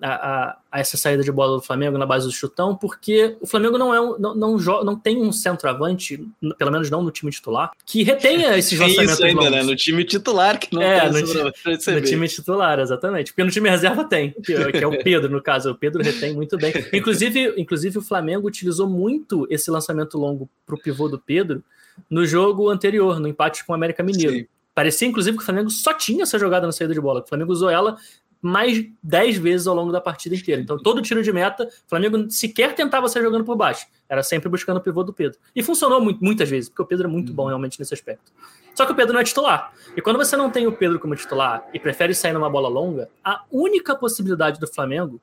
[0.00, 3.46] a, a, a, essa saída de bola do Flamengo na base do chutão, porque o
[3.46, 6.24] Flamengo não é um, não, não, não tem um centroavante,
[6.56, 9.62] pelo menos não no time titular, que retenha esses lançamentos Isso ainda, né?
[9.62, 13.32] No time titular que não é, tem no, no time titular, exatamente.
[13.32, 15.70] Porque no time reserva tem, que, que, é o Pedro, no caso.
[15.70, 16.72] O Pedro retém muito bem.
[16.92, 21.62] Inclusive, inclusive o Flamengo utilizou muito esse lançamento longo para o pivô do Pedro
[22.08, 24.32] no jogo anterior, no empate com o América Mineiro.
[24.32, 24.46] Sim.
[24.74, 27.20] Parecia, inclusive, que o Flamengo só tinha essa jogada na saída de bola.
[27.20, 27.96] O Flamengo usou ela
[28.40, 30.62] mais 10 vezes ao longo da partida inteira.
[30.62, 33.86] Então, todo tiro de meta, o Flamengo sequer tentava sair jogando por baixo.
[34.08, 35.38] Era sempre buscando o pivô do Pedro.
[35.54, 38.32] E funcionou muito, muitas vezes, porque o Pedro é muito bom realmente nesse aspecto.
[38.74, 39.72] Só que o Pedro não é titular.
[39.96, 43.10] E quando você não tem o Pedro como titular e prefere sair numa bola longa,
[43.24, 45.20] a única possibilidade do Flamengo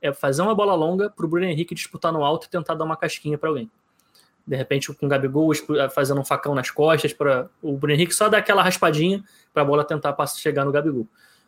[0.00, 2.84] é fazer uma bola longa para o Bruno Henrique disputar no alto e tentar dar
[2.84, 3.70] uma casquinha para alguém.
[4.48, 5.52] De repente, com o Gabigol
[5.94, 9.64] fazendo um facão nas costas, para o Bruno Henrique só dar aquela raspadinha para a
[9.64, 11.06] bola tentar chegar no Gabigol.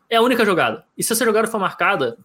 [0.09, 0.85] É a única jogada.
[0.99, 2.19] E se essa jogada for marcada,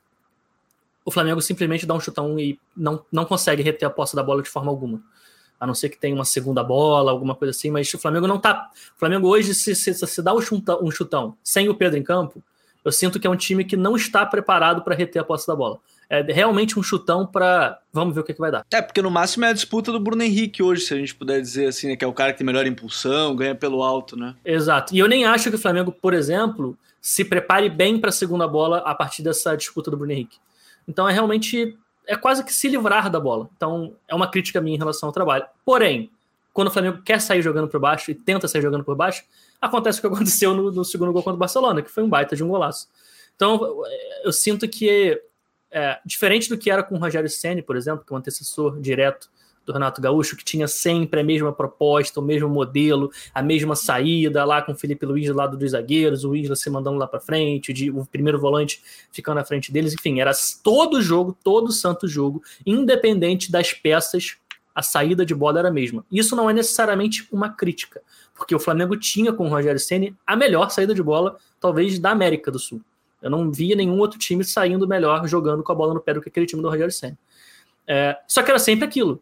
[1.06, 4.44] o Flamengo simplesmente dá um chutão e não, não consegue reter a posse da bola
[4.44, 5.02] de forma alguma.
[5.58, 8.38] A não ser que tenha uma segunda bola, alguma coisa assim, mas o Flamengo não
[8.38, 8.70] tá.
[8.98, 12.04] O Flamengo hoje, se, se, se dá um chutão, um chutão sem o Pedro em
[12.04, 12.44] campo,
[12.84, 15.56] eu sinto que é um time que não está preparado para reter a posse da
[15.56, 15.80] bola.
[16.10, 17.80] É realmente um chutão para.
[17.92, 18.66] Vamos ver o que, que vai dar.
[18.72, 21.42] É, porque no máximo é a disputa do Bruno Henrique hoje, se a gente puder
[21.42, 24.36] dizer assim, né, que é o cara que tem melhor impulsão, ganha pelo alto, né?
[24.46, 24.94] Exato.
[24.96, 28.48] E eu nem acho que o Flamengo, por exemplo, se prepare bem para a segunda
[28.48, 30.38] bola a partir dessa disputa do Bruno Henrique.
[30.88, 33.50] Então é realmente é quase que se livrar da bola.
[33.56, 35.46] Então é uma crítica minha em relação ao trabalho.
[35.64, 36.10] Porém,
[36.54, 39.24] quando o Flamengo quer sair jogando por baixo e tenta sair jogando por baixo,
[39.62, 42.36] acontece o que aconteceu no, no segundo gol contra o Barcelona, que foi um baita
[42.36, 42.88] de um golaço.
[43.36, 43.84] Então
[44.24, 45.22] eu sinto que
[45.76, 48.80] é, diferente do que era com o Rogério Ceni, por exemplo, que é um antecessor
[48.80, 49.30] direto
[49.66, 54.46] do Renato Gaúcho, que tinha sempre a mesma proposta, o mesmo modelo, a mesma saída
[54.46, 57.20] lá com o Felipe Luiz do lado dos zagueiros, o Isla se mandando lá para
[57.20, 60.32] frente, de, o primeiro volante ficando na frente deles, enfim, era
[60.64, 64.38] todo jogo, todo santo jogo, independente das peças,
[64.74, 66.06] a saída de bola era a mesma.
[66.10, 68.02] Isso não é necessariamente uma crítica,
[68.34, 72.12] porque o Flamengo tinha com o Rogério Ceni a melhor saída de bola, talvez da
[72.12, 72.82] América do Sul.
[73.26, 76.22] Eu não via nenhum outro time saindo melhor jogando com a bola no pé do
[76.22, 77.18] que aquele time do Rogério Senna.
[77.88, 79.20] É, só que era sempre aquilo.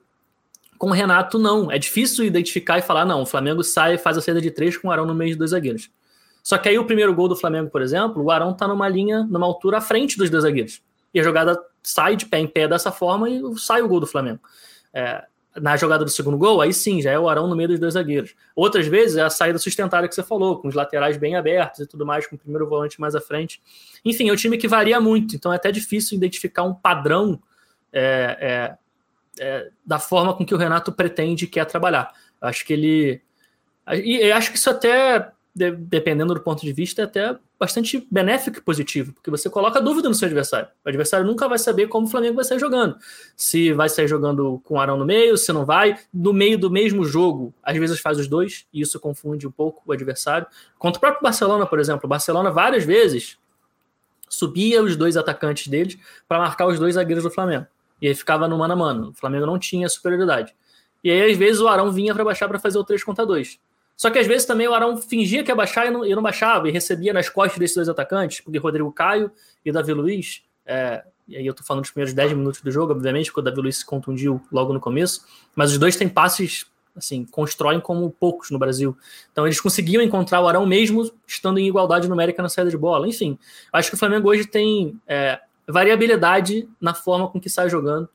[0.77, 1.71] Com o Renato, não.
[1.71, 4.75] É difícil identificar e falar, não, o Flamengo sai e faz a saída de três
[4.75, 5.89] com o Arão no meio de dois zagueiros.
[6.43, 9.23] Só que aí o primeiro gol do Flamengo, por exemplo, o Arão tá numa linha,
[9.23, 10.81] numa altura à frente dos dois zagueiros.
[11.13, 14.07] E a jogada sai de pé em pé dessa forma e sai o gol do
[14.07, 14.41] Flamengo.
[14.93, 15.23] É,
[15.61, 17.93] na jogada do segundo gol, aí sim, já é o Arão no meio dos dois
[17.93, 18.35] zagueiros.
[18.55, 21.87] Outras vezes é a saída sustentária que você falou, com os laterais bem abertos e
[21.87, 23.61] tudo mais, com o primeiro volante mais à frente.
[24.03, 27.39] Enfim, é um time que varia muito, então é até difícil identificar um padrão
[27.91, 28.77] é,
[29.39, 32.11] é, é, da forma com que o Renato pretende e quer trabalhar.
[32.41, 33.21] Acho que ele.
[33.91, 38.57] E acho que isso até de, dependendo do ponto de vista, é até bastante benéfico
[38.57, 40.67] e positivo, porque você coloca dúvida no seu adversário.
[40.83, 42.97] O adversário nunca vai saber como o Flamengo vai sair jogando.
[43.35, 45.97] Se vai sair jogando com o Arão no meio, se não vai.
[46.13, 49.83] No meio do mesmo jogo, às vezes faz os dois, e isso confunde um pouco
[49.85, 50.47] o adversário.
[50.77, 52.05] Contra o próprio Barcelona, por exemplo.
[52.05, 53.37] O Barcelona, várias vezes,
[54.27, 57.67] subia os dois atacantes deles para marcar os dois zagueiros do Flamengo.
[58.01, 59.09] E aí ficava no mano a mano.
[59.11, 60.53] O Flamengo não tinha superioridade.
[61.03, 63.59] E aí, às vezes, o Arão vinha para baixar para fazer o 3 contra 2.
[63.95, 66.21] Só que às vezes também o Arão fingia que ia baixar e não, e não
[66.21, 69.31] baixava, e recebia nas costas desses dois atacantes, porque Rodrigo Caio
[69.63, 72.91] e Davi Luiz, é, e aí eu tô falando dos primeiros 10 minutos do jogo,
[72.91, 75.25] obviamente, porque o Davi Luiz se contundiu logo no começo,
[75.55, 78.97] mas os dois têm passes, assim, constroem como poucos no Brasil.
[79.31, 83.07] Então eles conseguiam encontrar o Arão mesmo estando em igualdade numérica na saída de bola.
[83.07, 83.37] Enfim,
[83.71, 88.09] acho que o Flamengo hoje tem é, variabilidade na forma com que sai jogando.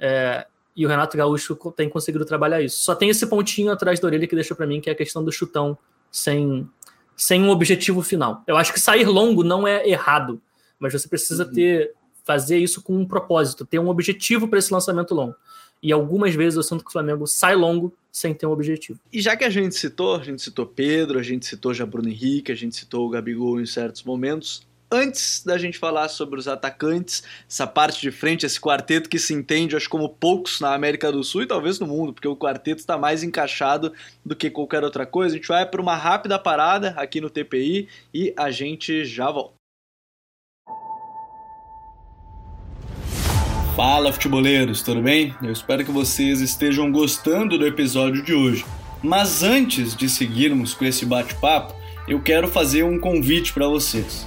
[0.00, 0.46] É,
[0.78, 2.78] e o Renato Gaúcho tem conseguido trabalhar isso.
[2.78, 5.24] Só tem esse pontinho atrás da orelha que deixa para mim, que é a questão
[5.24, 5.76] do chutão
[6.08, 6.68] sem,
[7.16, 8.44] sem um objetivo final.
[8.46, 10.40] Eu acho que sair longo não é errado,
[10.78, 11.52] mas você precisa uhum.
[11.52, 15.34] ter fazer isso com um propósito, ter um objetivo para esse lançamento longo.
[15.82, 19.00] E algumas vezes eu sinto que o Flamengo sai longo sem ter um objetivo.
[19.12, 22.08] E já que a gente citou, a gente citou Pedro, a gente citou já Bruno
[22.08, 26.48] Henrique, a gente citou o Gabigol em certos momentos, antes da gente falar sobre os
[26.48, 31.12] atacantes, essa parte de frente, esse quarteto que se entende, acho como poucos na América
[31.12, 33.92] do Sul e talvez no mundo, porque o quarteto está mais encaixado
[34.24, 35.34] do que qualquer outra coisa.
[35.34, 39.58] A gente vai para uma rápida parada aqui no TPI e a gente já volta.
[43.76, 45.32] Fala, futeboleiros, tudo bem?
[45.40, 48.64] Eu espero que vocês estejam gostando do episódio de hoje.
[49.00, 51.72] Mas antes de seguirmos com esse bate-papo,
[52.08, 54.26] eu quero fazer um convite para vocês.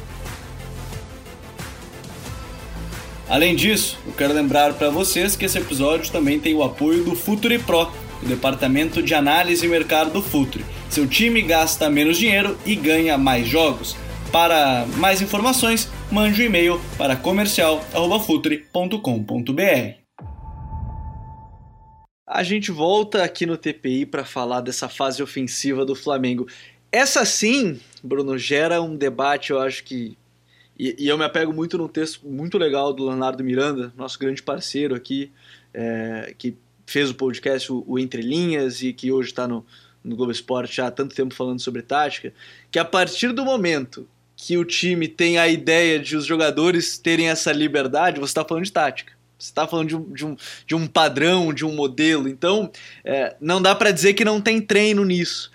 [3.31, 7.15] Além disso, eu quero lembrar para vocês que esse episódio também tem o apoio do
[7.15, 7.89] Futuri Pro,
[8.21, 10.65] o departamento de análise e mercado do Futuri.
[10.89, 13.95] Seu time gasta menos dinheiro e ganha mais jogos.
[14.33, 19.95] Para mais informações, mande um e-mail para comercial@futuri.com.br.
[22.27, 26.47] A gente volta aqui no TPI para falar dessa fase ofensiva do Flamengo.
[26.91, 30.17] Essa sim, Bruno, gera um debate, eu acho que
[30.81, 34.41] e, e, eu me apego muito num texto muito legal do Leonardo Miranda, nosso grande
[34.41, 35.31] parceiro aqui,
[35.71, 39.63] é, que fez o podcast o, o Entre Linhas e que hoje está no,
[40.03, 42.33] no Globo Esporte já há tanto tempo falando sobre tática,
[42.71, 47.29] que a partir do momento que o time tem a ideia de os jogadores terem
[47.29, 49.13] essa liberdade, você está falando de tática.
[49.37, 52.27] Você está falando de um, de, um, de um padrão, de um modelo.
[52.27, 52.71] Então,
[53.03, 55.51] é, não dá para dizer que não tem treino nisso.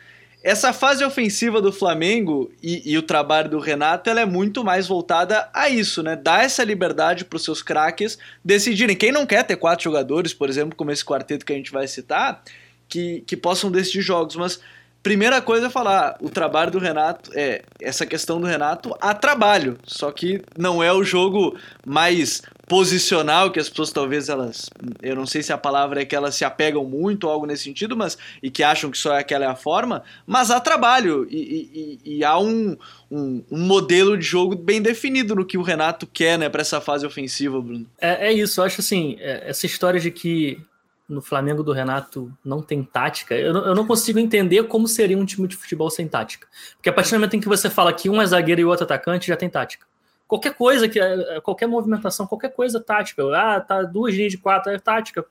[0.47, 4.87] Essa fase ofensiva do Flamengo e, e, o trabalho do Renato ela é muito mais
[4.87, 6.15] voltada a isso, né?
[6.15, 8.95] Dar essa liberdade para os seus craques decidirem.
[8.95, 11.89] Quem não quer ter quatro jogadores, por exemplo, como esse quarteto que a gente vai
[11.89, 12.45] citar,
[12.89, 14.61] que, que possam decidir jogos, mas
[15.03, 19.77] primeira coisa é falar, o trabalho do Renato, é essa questão do Renato a trabalho,
[19.83, 24.69] só que não é o jogo mais posicional que as pessoas talvez elas,
[25.01, 27.97] eu não sei se a palavra é que elas se apegam muito algo nesse sentido,
[27.97, 32.17] mas e que acham que só aquela é a forma, mas há trabalho e, e,
[32.17, 32.77] e há um,
[33.11, 36.81] um, um, modelo de jogo bem definido no que o Renato quer, né, para essa
[36.81, 37.87] fase ofensiva, Bruno.
[38.01, 40.61] É, é isso, eu acho assim, é, essa história de que
[41.09, 45.25] no Flamengo do Renato não tem tática, eu eu não consigo entender como seria um
[45.25, 46.49] time de futebol sem tática.
[46.75, 48.69] Porque a partir do momento em que você fala que um é zagueiro e o
[48.69, 49.87] outro atacante, já tem tática
[50.27, 53.23] qualquer coisa, que é, qualquer movimentação, qualquer coisa tática.
[53.37, 55.25] Ah, tá duas linhas de quatro, é tática.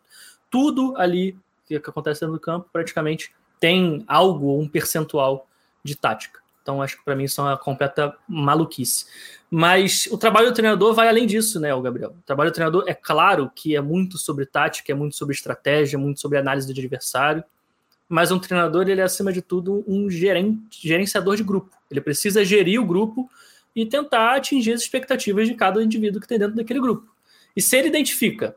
[0.49, 5.47] Tudo ali que, acontece dentro do campo praticamente tem algo, um percentual
[5.83, 6.39] de tática.
[6.61, 9.05] Então, acho que para mim isso é uma completa maluquice.
[9.51, 12.09] Mas o trabalho do treinador vai além disso, né, o Gabriel?
[12.09, 15.95] O trabalho do treinador é claro que é muito sobre tática, é muito sobre estratégia,
[15.95, 17.43] é muito sobre análise do adversário.
[18.09, 21.75] Mas um treinador, ele é acima de tudo um gerente, gerenciador de grupo.
[21.89, 23.29] Ele precisa gerir o grupo
[23.75, 27.13] e tentar atingir as expectativas de cada indivíduo que tem dentro daquele grupo.
[27.55, 28.55] E se ele identifica,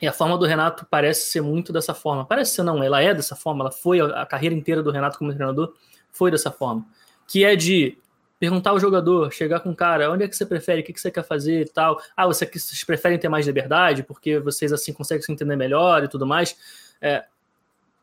[0.00, 3.12] e a forma do Renato parece ser muito dessa forma, parece ser não, ela é
[3.12, 5.74] dessa forma, ela foi a, carreira inteira do Renato como treinador,
[6.12, 6.86] foi dessa forma,
[7.26, 7.98] que é de
[8.38, 11.10] perguntar ao jogador, chegar com o cara, onde é que você prefere, o que, você
[11.10, 12.00] quer fazer e tal.
[12.16, 16.08] Ah, você, vocês preferem ter mais liberdade, porque vocês assim conseguem se entender melhor e
[16.08, 16.56] tudo mais.
[17.00, 17.24] É,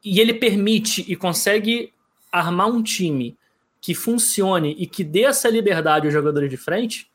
[0.04, 1.94] e ele permite e consegue
[2.30, 3.38] armar um time
[3.86, 7.08] que funcione e que dê essa liberdade aos jogadores de frente,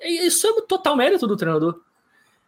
[0.00, 1.80] isso é total mérito do treinador.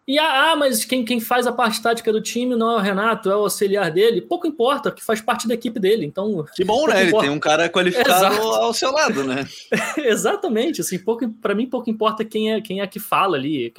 [0.08, 2.80] E ah, ah, mas quem, quem faz a parte tática do time não é o
[2.80, 4.22] Renato, é o auxiliar dele.
[4.22, 6.06] Pouco importa, que faz parte da equipe dele.
[6.06, 7.04] Então, que bom, né?
[7.04, 7.26] Importa.
[7.26, 8.40] Ele tem um cara qualificado Exato.
[8.40, 9.46] ao seu lado, né?
[9.98, 10.80] Exatamente.
[10.80, 13.70] Assim, pouco para mim pouco importa quem é quem é que fala ali,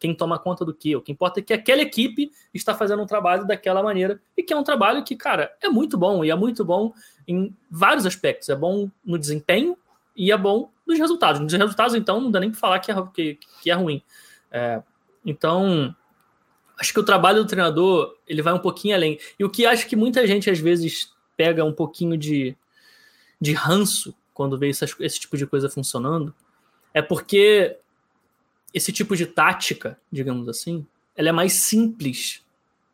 [0.00, 0.96] quem toma conta do que.
[0.96, 4.54] O que importa é que aquela equipe está fazendo um trabalho daquela maneira e que
[4.54, 6.94] é um trabalho que, cara, é muito bom e é muito bom
[7.28, 8.48] em vários aspectos.
[8.48, 9.76] É bom no desempenho
[10.16, 11.42] e é bom dos resultados.
[11.42, 14.02] Dos resultados, então, não dá nem para falar que é, que, que é ruim.
[14.50, 14.80] É,
[15.24, 15.94] então,
[16.78, 19.18] acho que o trabalho do treinador ele vai um pouquinho além.
[19.38, 22.56] E o que acho que muita gente às vezes pega um pouquinho de,
[23.40, 26.34] de ranço quando vê essas, esse tipo de coisa funcionando
[26.92, 27.78] é porque
[28.72, 32.42] esse tipo de tática, digamos assim, ela é mais simples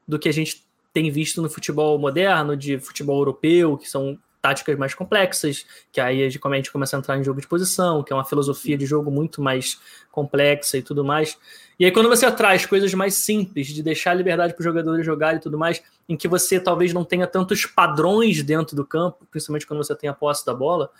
[0.06, 4.76] do que a gente tem visto no futebol moderno, de futebol europeu, que são táticas
[4.78, 8.16] mais complexas, que aí a gente começa a entrar em jogo de posição, que é
[8.16, 9.78] uma filosofia de jogo muito mais
[10.10, 11.38] complexa e tudo mais.
[11.78, 15.04] E aí, quando você traz coisas mais simples, de deixar a liberdade para os jogadores
[15.04, 19.26] jogar e tudo mais, em que você talvez não tenha tantos padrões dentro do campo,
[19.30, 20.90] principalmente quando você tem a posse da bola,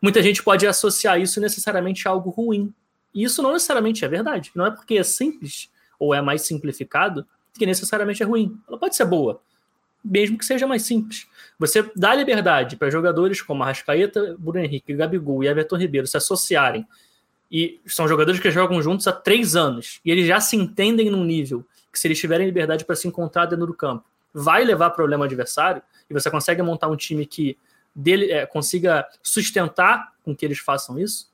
[0.00, 2.72] muita gente pode associar isso necessariamente a algo ruim.
[3.14, 4.50] E isso não necessariamente é verdade.
[4.54, 7.26] Não é porque é simples ou é mais simplificado
[7.58, 8.56] que necessariamente é ruim.
[8.68, 9.40] Ela pode ser boa,
[10.08, 11.26] mesmo que seja mais simples.
[11.58, 16.86] Você dá liberdade para jogadores como Arrascaeta, Bruno Henrique, Gabigol e Everton Ribeiro se associarem.
[17.50, 20.00] E são jogadores que jogam juntos há três anos.
[20.04, 23.46] E eles já se entendem num nível que, se eles tiverem liberdade para se encontrar
[23.46, 25.82] dentro do campo, vai levar problema ao adversário.
[26.08, 27.56] E você consegue montar um time que
[27.94, 31.28] dele, é, consiga sustentar com que eles façam isso.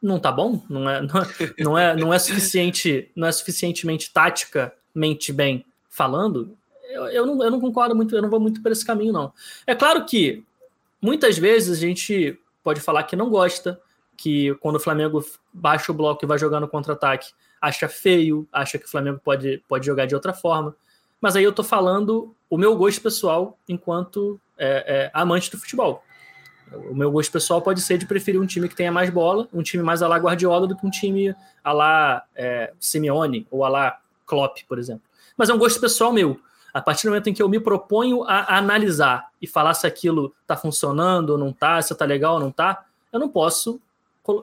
[0.00, 0.62] Não tá bom?
[0.68, 1.26] Não é, não é,
[1.58, 6.56] não é, não é suficiente, não é suficientemente taticamente bem falando
[6.88, 9.32] eu, eu, não, eu não concordo muito, eu não vou muito por esse caminho, não.
[9.66, 10.44] É claro que
[11.00, 13.80] muitas vezes a gente pode falar que não gosta,
[14.16, 18.78] que quando o Flamengo baixa o bloco e vai jogar no contra-ataque, acha feio, acha
[18.78, 20.74] que o Flamengo pode, pode jogar de outra forma.
[21.20, 26.02] Mas aí eu tô falando o meu gosto pessoal enquanto é, é, amante do futebol.
[26.90, 29.62] O meu gosto pessoal pode ser de preferir um time que tenha mais bola, um
[29.62, 33.68] time mais a lá Guardiola do que um time a lá é, Simeone ou a
[33.68, 35.02] lá Klopp, por exemplo.
[35.36, 36.40] Mas é um gosto pessoal meu.
[36.76, 40.34] A partir do momento em que eu me proponho a, analisar e falar se aquilo
[40.42, 43.80] está funcionando ou não está, se está legal ou não está, eu não posso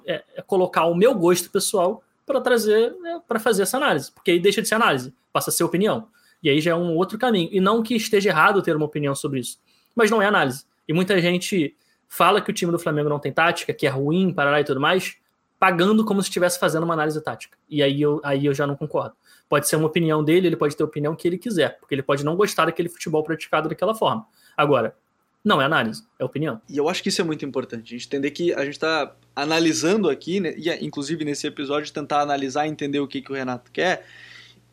[0.03, 4.31] é, é, colocar o meu gosto pessoal para trazer, é, para fazer essa análise, porque
[4.31, 6.07] aí deixa de ser análise, passa a ser opinião.
[6.41, 7.49] E aí já é um outro caminho.
[7.51, 9.59] E não que esteja errado ter uma opinião sobre isso,
[9.95, 10.65] mas não é análise.
[10.87, 11.77] E muita gente
[12.09, 14.81] fala que o time do Flamengo não tem tática, que é ruim, parará e tudo
[14.81, 15.17] mais,
[15.63, 17.57] pagando como se estivesse fazendo uma análise tática.
[17.69, 19.15] E aí eu, aí eu já não concordo.
[19.47, 22.03] Pode ser uma opinião dele, ele pode ter a opinião que ele quiser, porque ele
[22.03, 24.27] pode não gostar daquele futebol praticado daquela forma.
[24.57, 24.93] Agora,
[25.41, 26.61] não é análise, é opinião.
[26.69, 29.15] E eu acho que isso é muito importante, a gente entender que a gente está
[29.33, 33.35] analisando aqui, né, e inclusive nesse episódio, tentar analisar e entender o que, que o
[33.35, 34.05] Renato quer.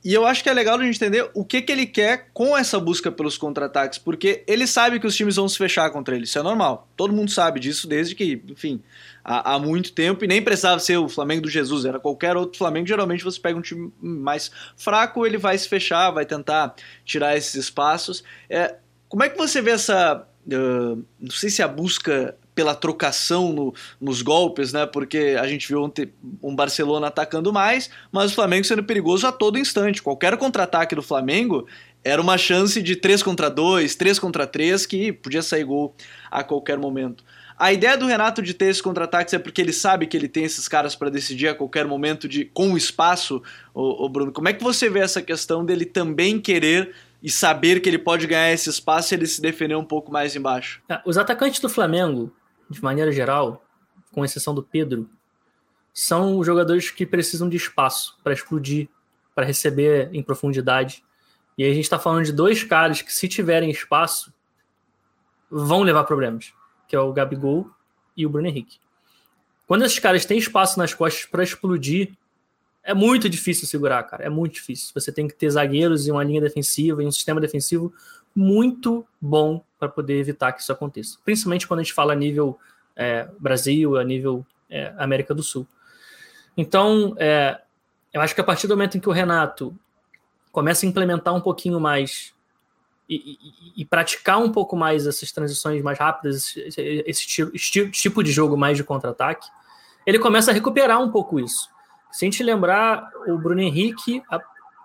[0.03, 2.57] E eu acho que é legal a gente entender o que, que ele quer com
[2.57, 6.24] essa busca pelos contra-ataques, porque ele sabe que os times vão se fechar contra ele,
[6.24, 6.88] isso é normal.
[6.96, 8.82] Todo mundo sabe disso desde que, enfim,
[9.22, 12.57] há, há, muito tempo, e nem precisava ser o Flamengo do Jesus, era qualquer outro
[12.57, 12.86] Flamengo.
[12.86, 16.74] Geralmente você pega um time mais fraco, ele vai se fechar, vai tentar
[17.05, 18.24] tirar esses espaços.
[18.48, 18.76] É,
[19.07, 20.26] como é que você vê essa.
[20.46, 24.84] Uh, não sei se a busca pela trocação no, nos golpes, né?
[24.84, 29.32] Porque a gente viu ontem um Barcelona atacando mais, mas o Flamengo sendo perigoso a
[29.32, 30.02] todo instante.
[30.02, 31.66] Qualquer contra-ataque do Flamengo
[32.04, 35.96] era uma chance de 3 contra 2, 3 contra 3, que podia sair gol
[36.30, 37.24] a qualquer momento.
[37.58, 40.44] A ideia do Renato de ter esses contra-ataques é porque ele sabe que ele tem
[40.44, 43.42] esses caras para decidir a qualquer momento de com o espaço,
[43.72, 44.32] o, Bruno.
[44.32, 48.26] Como é que você vê essa questão dele também querer e saber que ele pode
[48.26, 50.82] ganhar esse espaço e ele se defender um pouco mais embaixo?
[51.04, 52.32] Os atacantes do Flamengo,
[52.70, 53.64] de maneira geral,
[54.12, 55.10] com exceção do Pedro,
[55.92, 58.88] são jogadores que precisam de espaço para explodir,
[59.34, 61.04] para receber em profundidade.
[61.58, 64.32] E aí a gente está falando de dois caras que, se tiverem espaço,
[65.50, 66.52] vão levar problemas
[66.90, 67.70] que é o Gabigol
[68.16, 68.80] e o Bruno Henrique.
[69.64, 72.18] Quando esses caras têm espaço nas costas para explodir,
[72.82, 74.24] é muito difícil segurar, cara.
[74.24, 74.90] É muito difícil.
[74.92, 77.94] Você tem que ter zagueiros e uma linha defensiva e um sistema defensivo
[78.34, 81.18] muito bom para poder evitar que isso aconteça.
[81.24, 82.59] Principalmente quando a gente fala a nível
[82.95, 85.66] é, Brasil, a nível é, América do Sul.
[86.57, 87.59] Então, é,
[88.12, 89.74] eu acho que a partir do momento em que o Renato
[90.53, 92.35] começa a implementar um pouquinho mais
[93.09, 93.37] e,
[93.76, 98.57] e, praticar um pouco mais essas transições mais rápidas, esse, esse, esse tipo de jogo
[98.57, 99.49] mais de contra-ataque,
[100.07, 101.68] ele começa a recuperar um pouco isso.
[102.12, 104.39] Se a gente lembrar o Bruno Henrique a,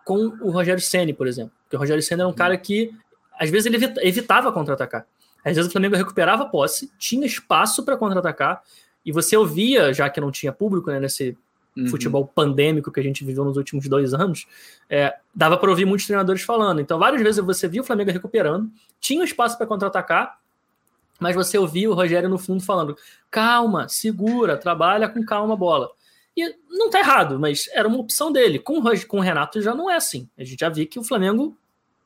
[0.03, 2.95] com o Rogério Ceni, por exemplo, porque o Rogério Ceni era um cara que
[3.39, 5.05] às vezes ele evitava contra-atacar.
[5.43, 8.61] Às vezes o Flamengo recuperava a posse, tinha espaço para contra-atacar,
[9.05, 11.37] e você ouvia, já que não tinha público né, nesse,
[11.75, 11.87] uhum.
[11.87, 14.47] futebol pandêmico que a gente viveu nos últimos dois anos,
[14.89, 16.79] é, dava para ouvir muitos treinadores falando.
[16.79, 18.69] Então, várias vezes você via o Flamengo recuperando,
[18.99, 20.39] tinha espaço para contra-atacar,
[21.19, 22.97] mas você ouvia o Rogério no fundo falando:
[23.29, 25.89] calma, segura, trabalha com calma a bola.
[26.35, 28.59] E não tá errado, mas era uma opção dele.
[28.59, 30.29] Com, com o Renato já não é assim.
[30.37, 31.57] A gente já viu que o Flamengo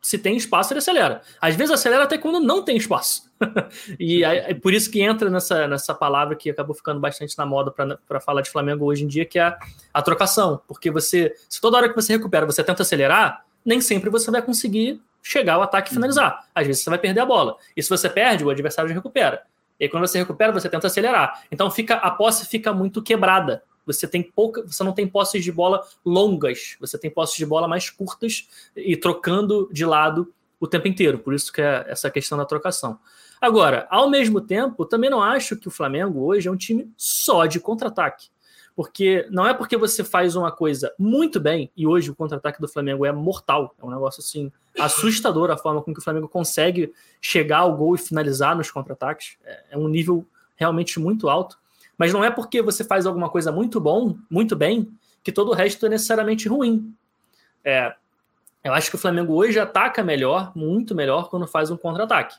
[0.02, 1.22] se tem espaço, ele acelera.
[1.42, 3.30] Às vezes acelera até quando não tem espaço.
[4.00, 7.72] e é por isso que entra nessa, nessa palavra que acabou ficando bastante na moda
[7.72, 9.60] para falar de Flamengo hoje em dia, que é a,
[9.94, 10.62] a trocação.
[10.68, 14.42] Porque você, se toda hora que você recupera você tenta acelerar, nem sempre você vai
[14.42, 16.48] conseguir chegar ao ataque e finalizar.
[16.56, 17.58] Às vezes você vai perder a bola.
[17.76, 19.44] E se você perde, o adversário recupera.
[19.80, 21.44] E aí, quando você recupera, você tenta acelerar.
[21.52, 23.64] Então fica a posse fica muito quebrada.
[23.94, 27.68] Você tem pouca, você não tem posses de bola longas, você tem posses de bola
[27.68, 31.20] mais curtas e trocando de lado o tempo inteiro.
[31.20, 33.00] Por isso que é essa questão da trocação.
[33.42, 37.46] Agora, ao mesmo tempo, também não acho que o Flamengo hoje é um time só
[37.46, 38.28] de contra-ataque.
[38.76, 42.68] Porque não é porque você faz uma coisa muito bem, e hoje o contra-ataque do
[42.68, 46.94] Flamengo é mortal, é um negócio assim assustador a forma com que o Flamengo consegue
[47.20, 49.38] chegar ao gol e finalizar nos contra-ataques.
[49.44, 50.26] É, é um nível
[50.56, 51.58] realmente muito alto.
[52.00, 54.90] Mas não é porque você faz alguma coisa muito bom, muito bem,
[55.22, 56.96] que todo o resto é necessariamente ruim.
[57.62, 57.94] É,
[58.64, 62.38] eu acho que o Flamengo hoje ataca melhor, muito melhor, quando faz um contra-ataque.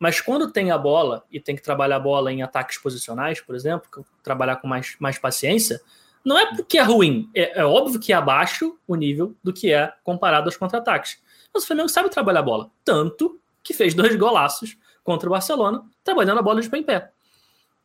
[0.00, 3.54] Mas quando tem a bola e tem que trabalhar a bola em ataques posicionais, por
[3.54, 5.80] exemplo, trabalhar com mais, mais paciência,
[6.24, 7.30] não é porque é ruim.
[7.32, 11.20] É, é óbvio que é abaixo o nível do que é comparado aos contra-ataques.
[11.54, 12.68] Mas o Flamengo sabe trabalhar a bola.
[12.84, 17.12] Tanto que fez dois golaços contra o Barcelona, trabalhando a bola de pé em pé.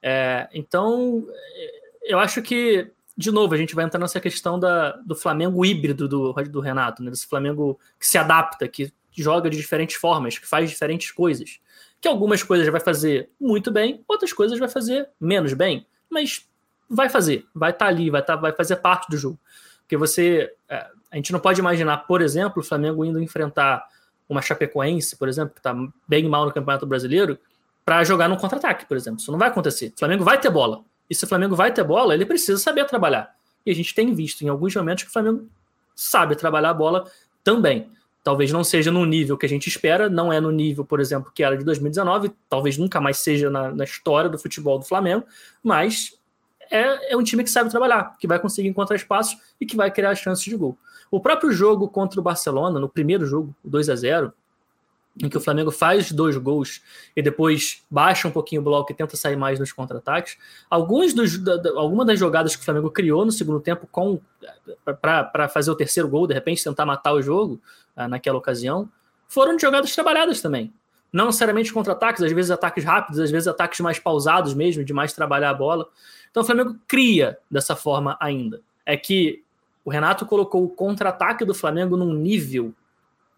[0.03, 1.25] É, então,
[2.03, 6.07] eu acho que, de novo, a gente vai entrar nessa questão da, do Flamengo híbrido
[6.07, 7.09] do, do Renato, né?
[7.09, 11.59] desse Flamengo que se adapta, que joga de diferentes formas, que faz diferentes coisas
[12.03, 16.45] que algumas coisas vai fazer muito bem, outras coisas vai fazer menos bem, mas
[16.89, 19.39] vai fazer, vai estar tá ali, vai, tá, vai fazer parte do jogo.
[19.79, 20.53] Porque você.
[20.67, 23.87] É, a gente não pode imaginar, por exemplo, o Flamengo indo enfrentar
[24.27, 25.73] uma Chapecoense, por exemplo, que está
[26.05, 27.39] bem mal no Campeonato Brasileiro,
[27.85, 29.19] para jogar no contra-ataque, por exemplo.
[29.19, 29.93] Isso não vai acontecer.
[29.95, 30.83] O Flamengo vai ter bola.
[31.09, 33.35] E se o Flamengo vai ter bola, ele precisa saber trabalhar.
[33.65, 35.47] E a gente tem visto em alguns momentos que o Flamengo
[35.95, 37.05] sabe trabalhar a bola
[37.43, 37.89] também.
[38.23, 41.31] Talvez não seja no nível que a gente espera, não é no nível, por exemplo,
[41.35, 45.25] que era de 2019, talvez nunca mais seja na, na história do futebol do Flamengo,
[45.61, 46.17] mas
[46.71, 49.91] é, é, um time que sabe trabalhar, que vai conseguir encontrar espaços e que vai
[49.91, 50.77] criar chances de gol.
[51.11, 54.33] O próprio jogo contra o Barcelona, no primeiro jogo, 2 a 0
[55.21, 56.81] em que o Flamengo faz dois gols
[57.15, 60.37] e depois baixa um pouquinho o bloco e tenta sair mais nos contra-ataques.
[60.69, 64.19] Alguns dos, da, da, algumas das jogadas que o Flamengo criou no segundo tempo com
[64.83, 67.61] para fazer o terceiro gol, de repente tentar matar o jogo
[67.95, 68.89] uh, naquela ocasião,
[69.27, 70.73] foram jogadas trabalhadas também.
[71.11, 75.13] Não necessariamente contra-ataques, às vezes ataques rápidos, às vezes ataques mais pausados mesmo, de mais
[75.13, 75.87] trabalhar a bola.
[76.31, 78.61] Então o Flamengo cria dessa forma ainda.
[78.83, 79.43] É que
[79.85, 82.73] o Renato colocou o contra-ataque do Flamengo num nível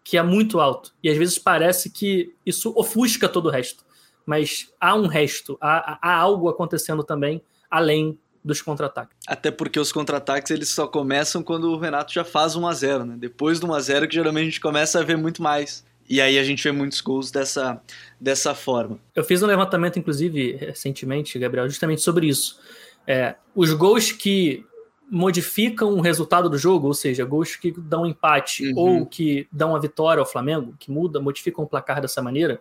[0.06, 0.94] que é muito alto.
[1.02, 3.84] E às vezes parece que isso ofusca todo o resto.
[4.24, 9.16] Mas há um resto, há, há algo acontecendo também além dos contra-ataques.
[9.26, 13.04] Até porque os contra-ataques eles só começam quando o Renato já faz 1 a 0
[13.04, 13.16] né?
[13.18, 15.84] Depois do 1 a 0 que geralmente a gente começa a ver muito mais.
[16.08, 17.82] E aí a gente vê muitos gols dessa,
[18.20, 19.00] dessa forma.
[19.12, 22.60] Eu fiz um levantamento, inclusive, recentemente, Gabriel, justamente sobre isso.
[23.08, 24.64] É, os gols que
[25.10, 28.78] modificam o resultado do jogo, ou seja, gols que dão empate uhum.
[28.78, 32.60] ou que dão a vitória ao Flamengo, que muda, modificam o placar dessa maneira,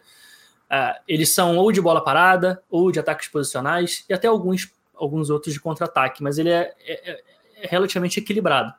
[0.72, 5.30] uh, eles são ou de bola parada, ou de ataques posicionais, e até alguns, alguns
[5.30, 7.22] outros de contra-ataque, mas ele é, é, é,
[7.68, 8.74] relativamente equilibrado.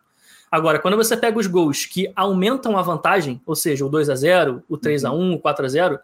[0.51, 4.15] Agora, quando você pega os gols que aumentam a vantagem, ou seja, o 2 a
[4.15, 5.99] 0 o 3 a 1 o 4 a 0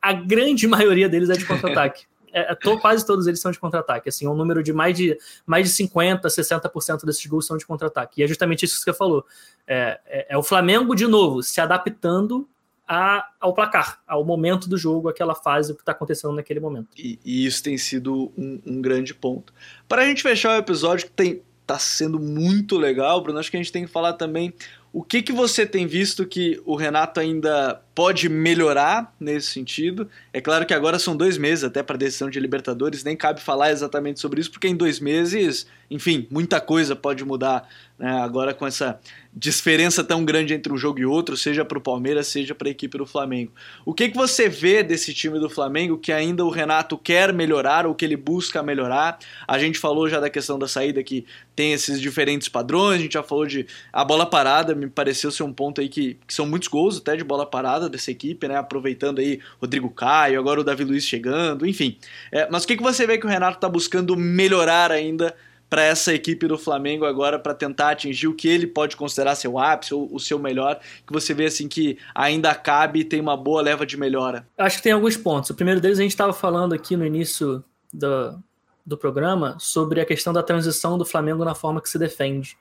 [0.00, 3.58] a grande maioria deles é de contra-ataque é, é, to, quase todos eles são de
[3.58, 4.08] contra-ataque.
[4.08, 5.16] Assim, um número de mais de,
[5.46, 8.20] mais de 50%, 60% desses gols são de contra-ataque.
[8.20, 9.24] E é justamente isso que você falou.
[9.66, 12.48] É, é, é o Flamengo, de novo, se adaptando
[12.86, 16.88] a, ao placar, ao momento do jogo, aquela fase, o que está acontecendo naquele momento.
[16.98, 19.54] E, e isso tem sido um, um, grande ponto.
[19.86, 23.56] Para a gente fechar o episódio, que tem, tá sendo muito legal, Bruno, acho que
[23.56, 24.52] a gente tem que falar também
[24.92, 30.08] o que, que você tem visto que o Renato ainda pode melhorar nesse sentido?
[30.32, 33.42] É claro que agora são dois meses até para a decisão de Libertadores, nem cabe
[33.42, 38.54] falar exatamente sobre isso, porque em dois meses, enfim, muita coisa pode mudar né, agora
[38.54, 38.98] com essa
[39.36, 42.70] diferença tão grande entre um jogo e outro, seja para o Palmeiras, seja para a
[42.70, 43.52] equipe do Flamengo.
[43.84, 47.86] O que, que você vê desse time do Flamengo que ainda o Renato quer melhorar
[47.86, 49.18] ou que ele busca melhorar?
[49.46, 53.12] A gente falou já da questão da saída que tem esses diferentes padrões, a gente
[53.12, 56.46] já falou de a bola parada, me pareceu ser um ponto aí que, que são
[56.46, 58.56] muitos gols até de bola parada dessa equipe, né?
[58.56, 61.98] Aproveitando aí Rodrigo Caio, agora o Davi Luiz chegando, enfim.
[62.32, 65.34] É, mas o que, que você vê que o Renato está buscando melhorar ainda
[65.70, 69.56] para essa equipe do Flamengo agora para tentar atingir o que ele pode considerar seu
[69.56, 73.36] ápice ou o seu melhor, que você vê assim que ainda cabe e tem uma
[73.36, 74.44] boa leva de melhora?
[74.58, 75.50] Acho que tem alguns pontos.
[75.50, 77.62] O primeiro deles a gente estava falando aqui no início
[77.92, 78.36] do,
[78.84, 82.58] do programa sobre a questão da transição do Flamengo na forma que se defende.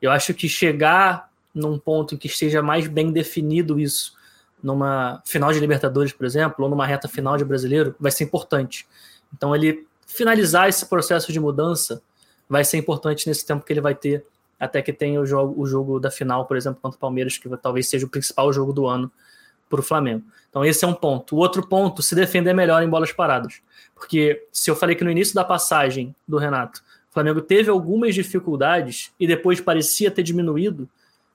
[0.00, 4.14] Eu acho que chegar num ponto em que esteja mais bem definido isso
[4.62, 8.86] numa final de Libertadores, por exemplo, ou numa reta final de Brasileiro, vai ser importante.
[9.34, 12.02] Então, ele finalizar esse processo de mudança
[12.48, 14.24] vai ser importante nesse tempo que ele vai ter
[14.60, 17.48] até que tenha o jogo, o jogo da final, por exemplo, contra o Palmeiras, que
[17.56, 19.10] talvez seja o principal jogo do ano
[19.68, 20.22] para o Flamengo.
[20.48, 21.34] Então, esse é um ponto.
[21.34, 23.60] O outro ponto, se defender melhor em bolas paradas.
[23.94, 28.14] Porque se eu falei que no início da passagem do Renato, o Flamengo teve algumas
[28.14, 30.88] dificuldades e depois parecia ter diminuído,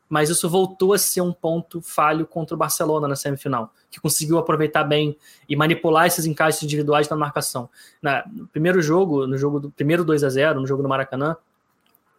[0.10, 4.38] mas isso voltou a ser um ponto falho contra o Barcelona na semifinal, que conseguiu
[4.38, 7.70] aproveitar bem e manipular esses encaixes individuais na marcação.
[8.02, 11.36] Na, no primeiro jogo, no jogo do primeiro 2 a 0 no jogo do Maracanã,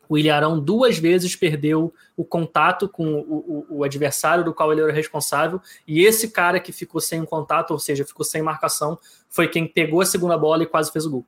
[0.08, 4.80] o Ilharão duas vezes perdeu o contato com o, o, o, adversário do qual ele
[4.80, 9.48] era responsável, e esse cara que ficou sem contato, ou seja, ficou sem marcação, foi
[9.48, 11.26] quem pegou a segunda bola e quase fez o gol.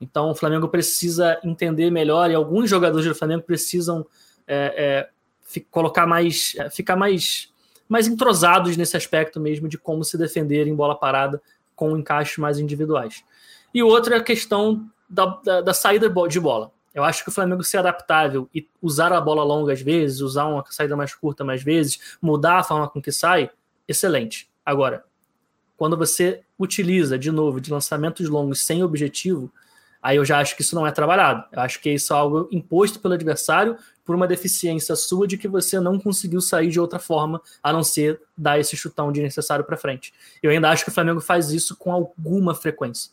[0.00, 4.06] Então o Flamengo precisa entender melhor, e alguns jogadores do Flamengo precisam
[4.46, 5.08] é, é,
[5.70, 6.54] colocar mais.
[6.56, 7.52] É, ficar mais,
[7.88, 11.42] mais entrosados nesse aspecto mesmo de como se defender em bola parada
[11.74, 13.24] com encaixes mais individuais.
[13.74, 16.70] E outra é a questão da, da, da saída de bola.
[16.94, 20.46] Eu acho que o Flamengo ser adaptável e usar a bola longa às vezes, usar
[20.46, 23.50] uma saída mais curta mais vezes, mudar a forma com que sai,
[23.86, 24.50] excelente.
[24.66, 25.04] Agora,
[25.76, 29.50] quando você utiliza de novo de lançamentos longos sem objetivo,
[30.02, 31.44] aí eu já acho que isso não é trabalhado.
[31.52, 33.78] Eu acho que isso é algo imposto pelo adversário
[34.10, 37.84] por uma deficiência sua de que você não conseguiu sair de outra forma a não
[37.84, 40.12] ser dar esse chutão de necessário para frente.
[40.42, 43.12] Eu ainda acho que o Flamengo faz isso com alguma frequência.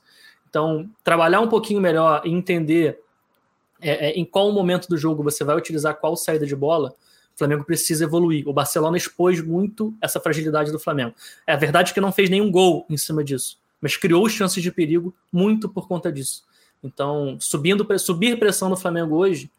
[0.50, 3.00] Então, trabalhar um pouquinho melhor e entender
[3.80, 6.96] é, é, em qual momento do jogo você vai utilizar qual saída de bola,
[7.36, 8.50] o Flamengo precisa evoluir.
[8.50, 11.14] O Barcelona expôs muito essa fragilidade do Flamengo.
[11.46, 14.72] É a verdade que não fez nenhum gol em cima disso, mas criou chances de
[14.72, 16.44] perigo muito por conta disso.
[16.84, 19.52] Então, subindo, subir pressão no Flamengo hoje,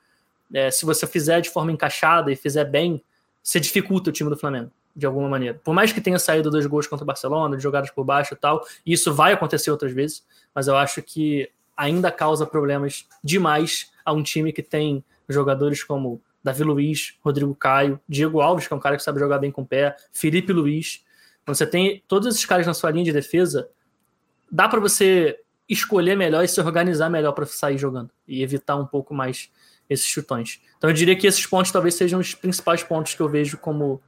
[0.53, 3.03] é, se você fizer de forma encaixada e fizer bem,
[3.42, 5.61] você dificulta o time do Flamengo, de alguma maneira.
[5.62, 8.36] Por mais que tenha saído dois gols contra o Barcelona, de jogadas por baixo e
[8.36, 10.24] tal, e isso vai acontecer outras vezes,
[10.55, 16.20] mas eu acho que ainda causa problemas demais a um time que tem jogadores como
[16.42, 19.62] Davi Luiz, Rodrigo Caio, Diego Alves, que é um cara que sabe jogar bem com
[19.62, 21.05] o pé, Felipe Luiz.
[21.44, 23.68] Quando você tem todos esses caras na sua linha de defesa,
[24.51, 25.38] dá para você
[25.68, 29.51] escolher melhor e se organizar melhor para sair jogando e evitar um pouco mais
[29.89, 30.61] esses chutões.
[30.76, 34.01] Então eu diria que esses pontos talvez sejam os principais pontos que eu vejo como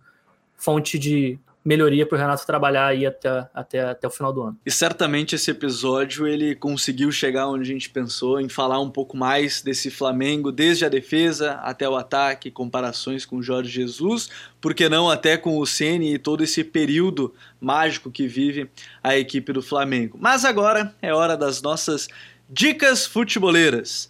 [0.56, 4.58] fonte de melhoria para o Renato trabalhar aí até, até, até o final do ano.
[4.64, 9.16] E certamente esse episódio ele conseguiu chegar onde a gente pensou, em falar um pouco
[9.16, 14.74] mais desse Flamengo, desde a defesa até o ataque, comparações com o Jorge Jesus, por
[14.74, 18.70] que não até com o Ceni e todo esse período mágico que vive
[19.02, 20.16] a equipe do Flamengo.
[20.20, 22.08] Mas agora é hora das nossas
[22.48, 24.09] dicas futeboleiras.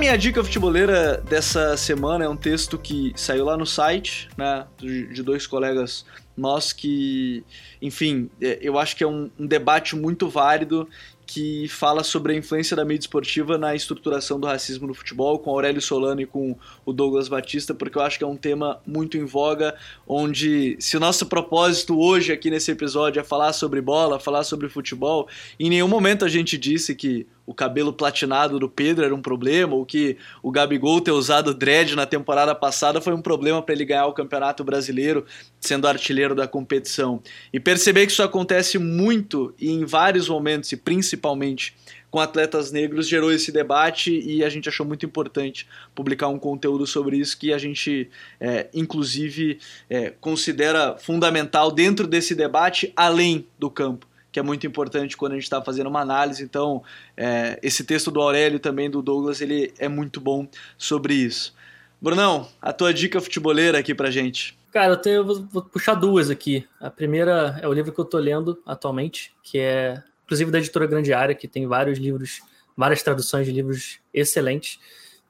[0.00, 5.22] Minha dica futeboleira dessa semana é um texto que saiu lá no site, né, de
[5.22, 7.44] dois colegas nossos que,
[7.82, 10.88] enfim, é, eu acho que é um, um debate muito válido
[11.26, 15.50] que fala sobre a influência da mídia esportiva na estruturação do racismo no futebol, com
[15.50, 19.16] Aurélio Solano e com o Douglas Batista, porque eu acho que é um tema muito
[19.16, 19.76] em voga,
[20.08, 24.68] onde se o nosso propósito hoje aqui nesse episódio é falar sobre bola, falar sobre
[24.68, 25.28] futebol,
[25.58, 29.74] em nenhum momento a gente disse que o cabelo platinado do Pedro era um problema,
[29.74, 33.84] ou que o Gabigol ter usado dread na temporada passada foi um problema para ele
[33.84, 35.26] ganhar o Campeonato Brasileiro,
[35.58, 37.20] sendo artilheiro da competição.
[37.52, 41.74] E perceber que isso acontece muito e em vários momentos, e principalmente
[42.08, 46.86] com atletas negros, gerou esse debate e a gente achou muito importante publicar um conteúdo
[46.86, 53.68] sobre isso que a gente, é, inclusive, é, considera fundamental dentro desse debate, além do
[53.68, 56.42] campo que é muito importante quando a gente está fazendo uma análise.
[56.42, 56.82] Então,
[57.16, 60.46] é, esse texto do Aurélio também do Douglas, ele é muito bom
[60.78, 61.54] sobre isso.
[62.00, 64.58] Brunão, a tua dica futeboleira aqui pra gente.
[64.72, 66.66] Cara, eu, tenho, eu vou, vou, puxar duas aqui.
[66.80, 70.86] A primeira é o livro que eu tô lendo atualmente, que é, inclusive, da editora
[70.86, 72.40] Grande Área, que tem vários livros,
[72.76, 74.78] várias traduções de livros excelentes,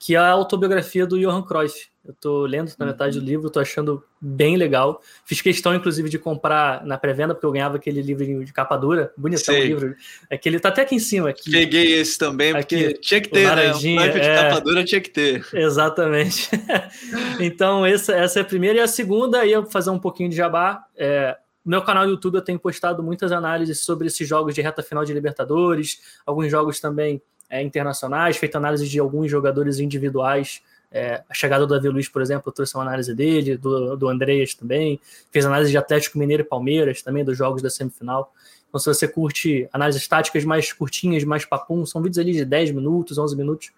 [0.01, 1.91] que é a autobiografia do Johan Cruyff.
[2.03, 3.29] Eu tô lendo na metade do uhum.
[3.29, 5.03] livro, tô achando bem legal.
[5.27, 9.13] Fiz questão, inclusive, de comprar na pré-venda, porque eu ganhava aquele livro de capa dura,
[9.15, 9.95] bonitão o livro.
[10.31, 11.29] Aquele tá até aqui em cima.
[11.29, 11.51] Aqui.
[11.51, 13.73] Peguei esse também, porque aqui, tinha que ter, né?
[13.73, 14.37] De é...
[14.37, 15.47] capa dura tinha que ter.
[15.53, 16.49] Exatamente.
[17.39, 18.79] então, essa, essa é a primeira.
[18.79, 20.83] E a segunda, ia fazer um pouquinho de jabá.
[20.97, 24.63] É, No meu canal do YouTube eu tenho postado muitas análises sobre esses jogos de
[24.63, 27.21] reta final de Libertadores, alguns jogos também
[27.51, 30.63] é, internacionais, feito análise de alguns jogadores individuais.
[30.93, 34.09] É, a chegada do Davi Luiz, por exemplo, eu trouxe uma análise dele, do, do
[34.09, 35.01] Andreas também.
[35.33, 38.33] Fiz análise de Atlético Mineiro e Palmeiras também, dos jogos da semifinal.
[38.69, 42.71] Então, se você curte análises táticas mais curtinhas, mais papum, são vídeos ali de 10
[42.71, 43.73] minutos, 11 minutos,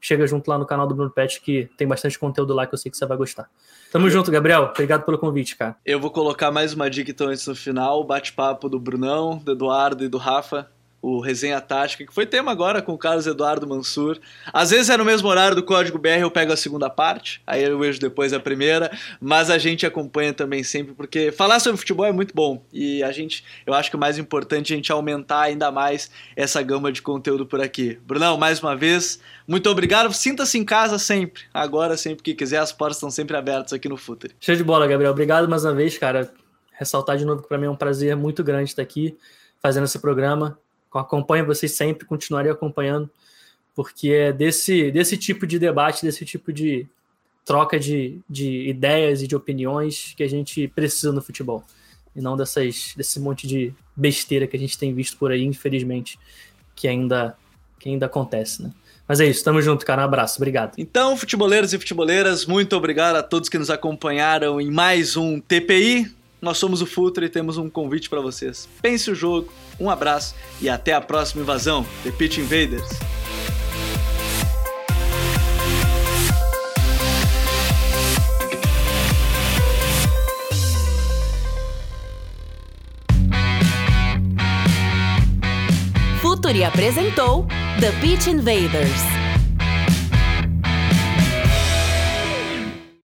[0.00, 2.78] chega junto lá no canal do Bruno Pet, que tem bastante conteúdo lá que eu
[2.78, 3.50] sei que você vai gostar.
[3.90, 4.70] Tamo junto, Gabriel.
[4.72, 5.74] Obrigado pelo convite, cara.
[5.84, 10.04] Eu vou colocar mais uma dica então antes no final, bate-papo do Brunão, do Eduardo
[10.04, 10.68] e do Rafa
[11.06, 14.18] o Resenha Tática, que foi tema agora com o Carlos Eduardo Mansur.
[14.52, 17.62] Às vezes é no mesmo horário do Código BR, eu pego a segunda parte, aí
[17.62, 18.90] eu vejo depois a primeira,
[19.20, 23.12] mas a gente acompanha também sempre, porque falar sobre futebol é muito bom, e a
[23.12, 26.90] gente, eu acho que o mais importante é a gente aumentar ainda mais essa gama
[26.90, 28.00] de conteúdo por aqui.
[28.04, 32.72] Brunão, mais uma vez, muito obrigado, sinta-se em casa sempre, agora sempre que quiser, as
[32.72, 34.34] portas estão sempre abertas aqui no Futre.
[34.40, 36.32] Show de bola, Gabriel, obrigado mais uma vez, cara,
[36.72, 39.16] ressaltar de novo que para mim é um prazer muito grande estar aqui
[39.62, 40.58] fazendo esse programa
[40.98, 43.10] acompanho vocês sempre, continuarei acompanhando,
[43.74, 46.86] porque é desse, desse tipo de debate, desse tipo de
[47.44, 51.62] troca de, de ideias e de opiniões que a gente precisa no futebol.
[52.14, 56.18] E não dessas, desse monte de besteira que a gente tem visto por aí, infelizmente,
[56.74, 57.36] que ainda,
[57.78, 58.72] que ainda acontece, né?
[59.08, 60.02] Mas é isso, tamo junto, cara.
[60.02, 60.72] Um abraço, obrigado.
[60.76, 66.12] Então, futeboleiros e futeboleiras, muito obrigado a todos que nos acompanharam em mais um TPI.
[66.40, 68.68] Nós somos o Futre e temos um convite para vocês.
[68.82, 71.86] Pense o jogo, um abraço e até a próxima invasão.
[72.02, 72.88] The Pitch Invaders.
[86.20, 87.46] Futuri apresentou
[87.80, 89.25] The Pitch Invaders.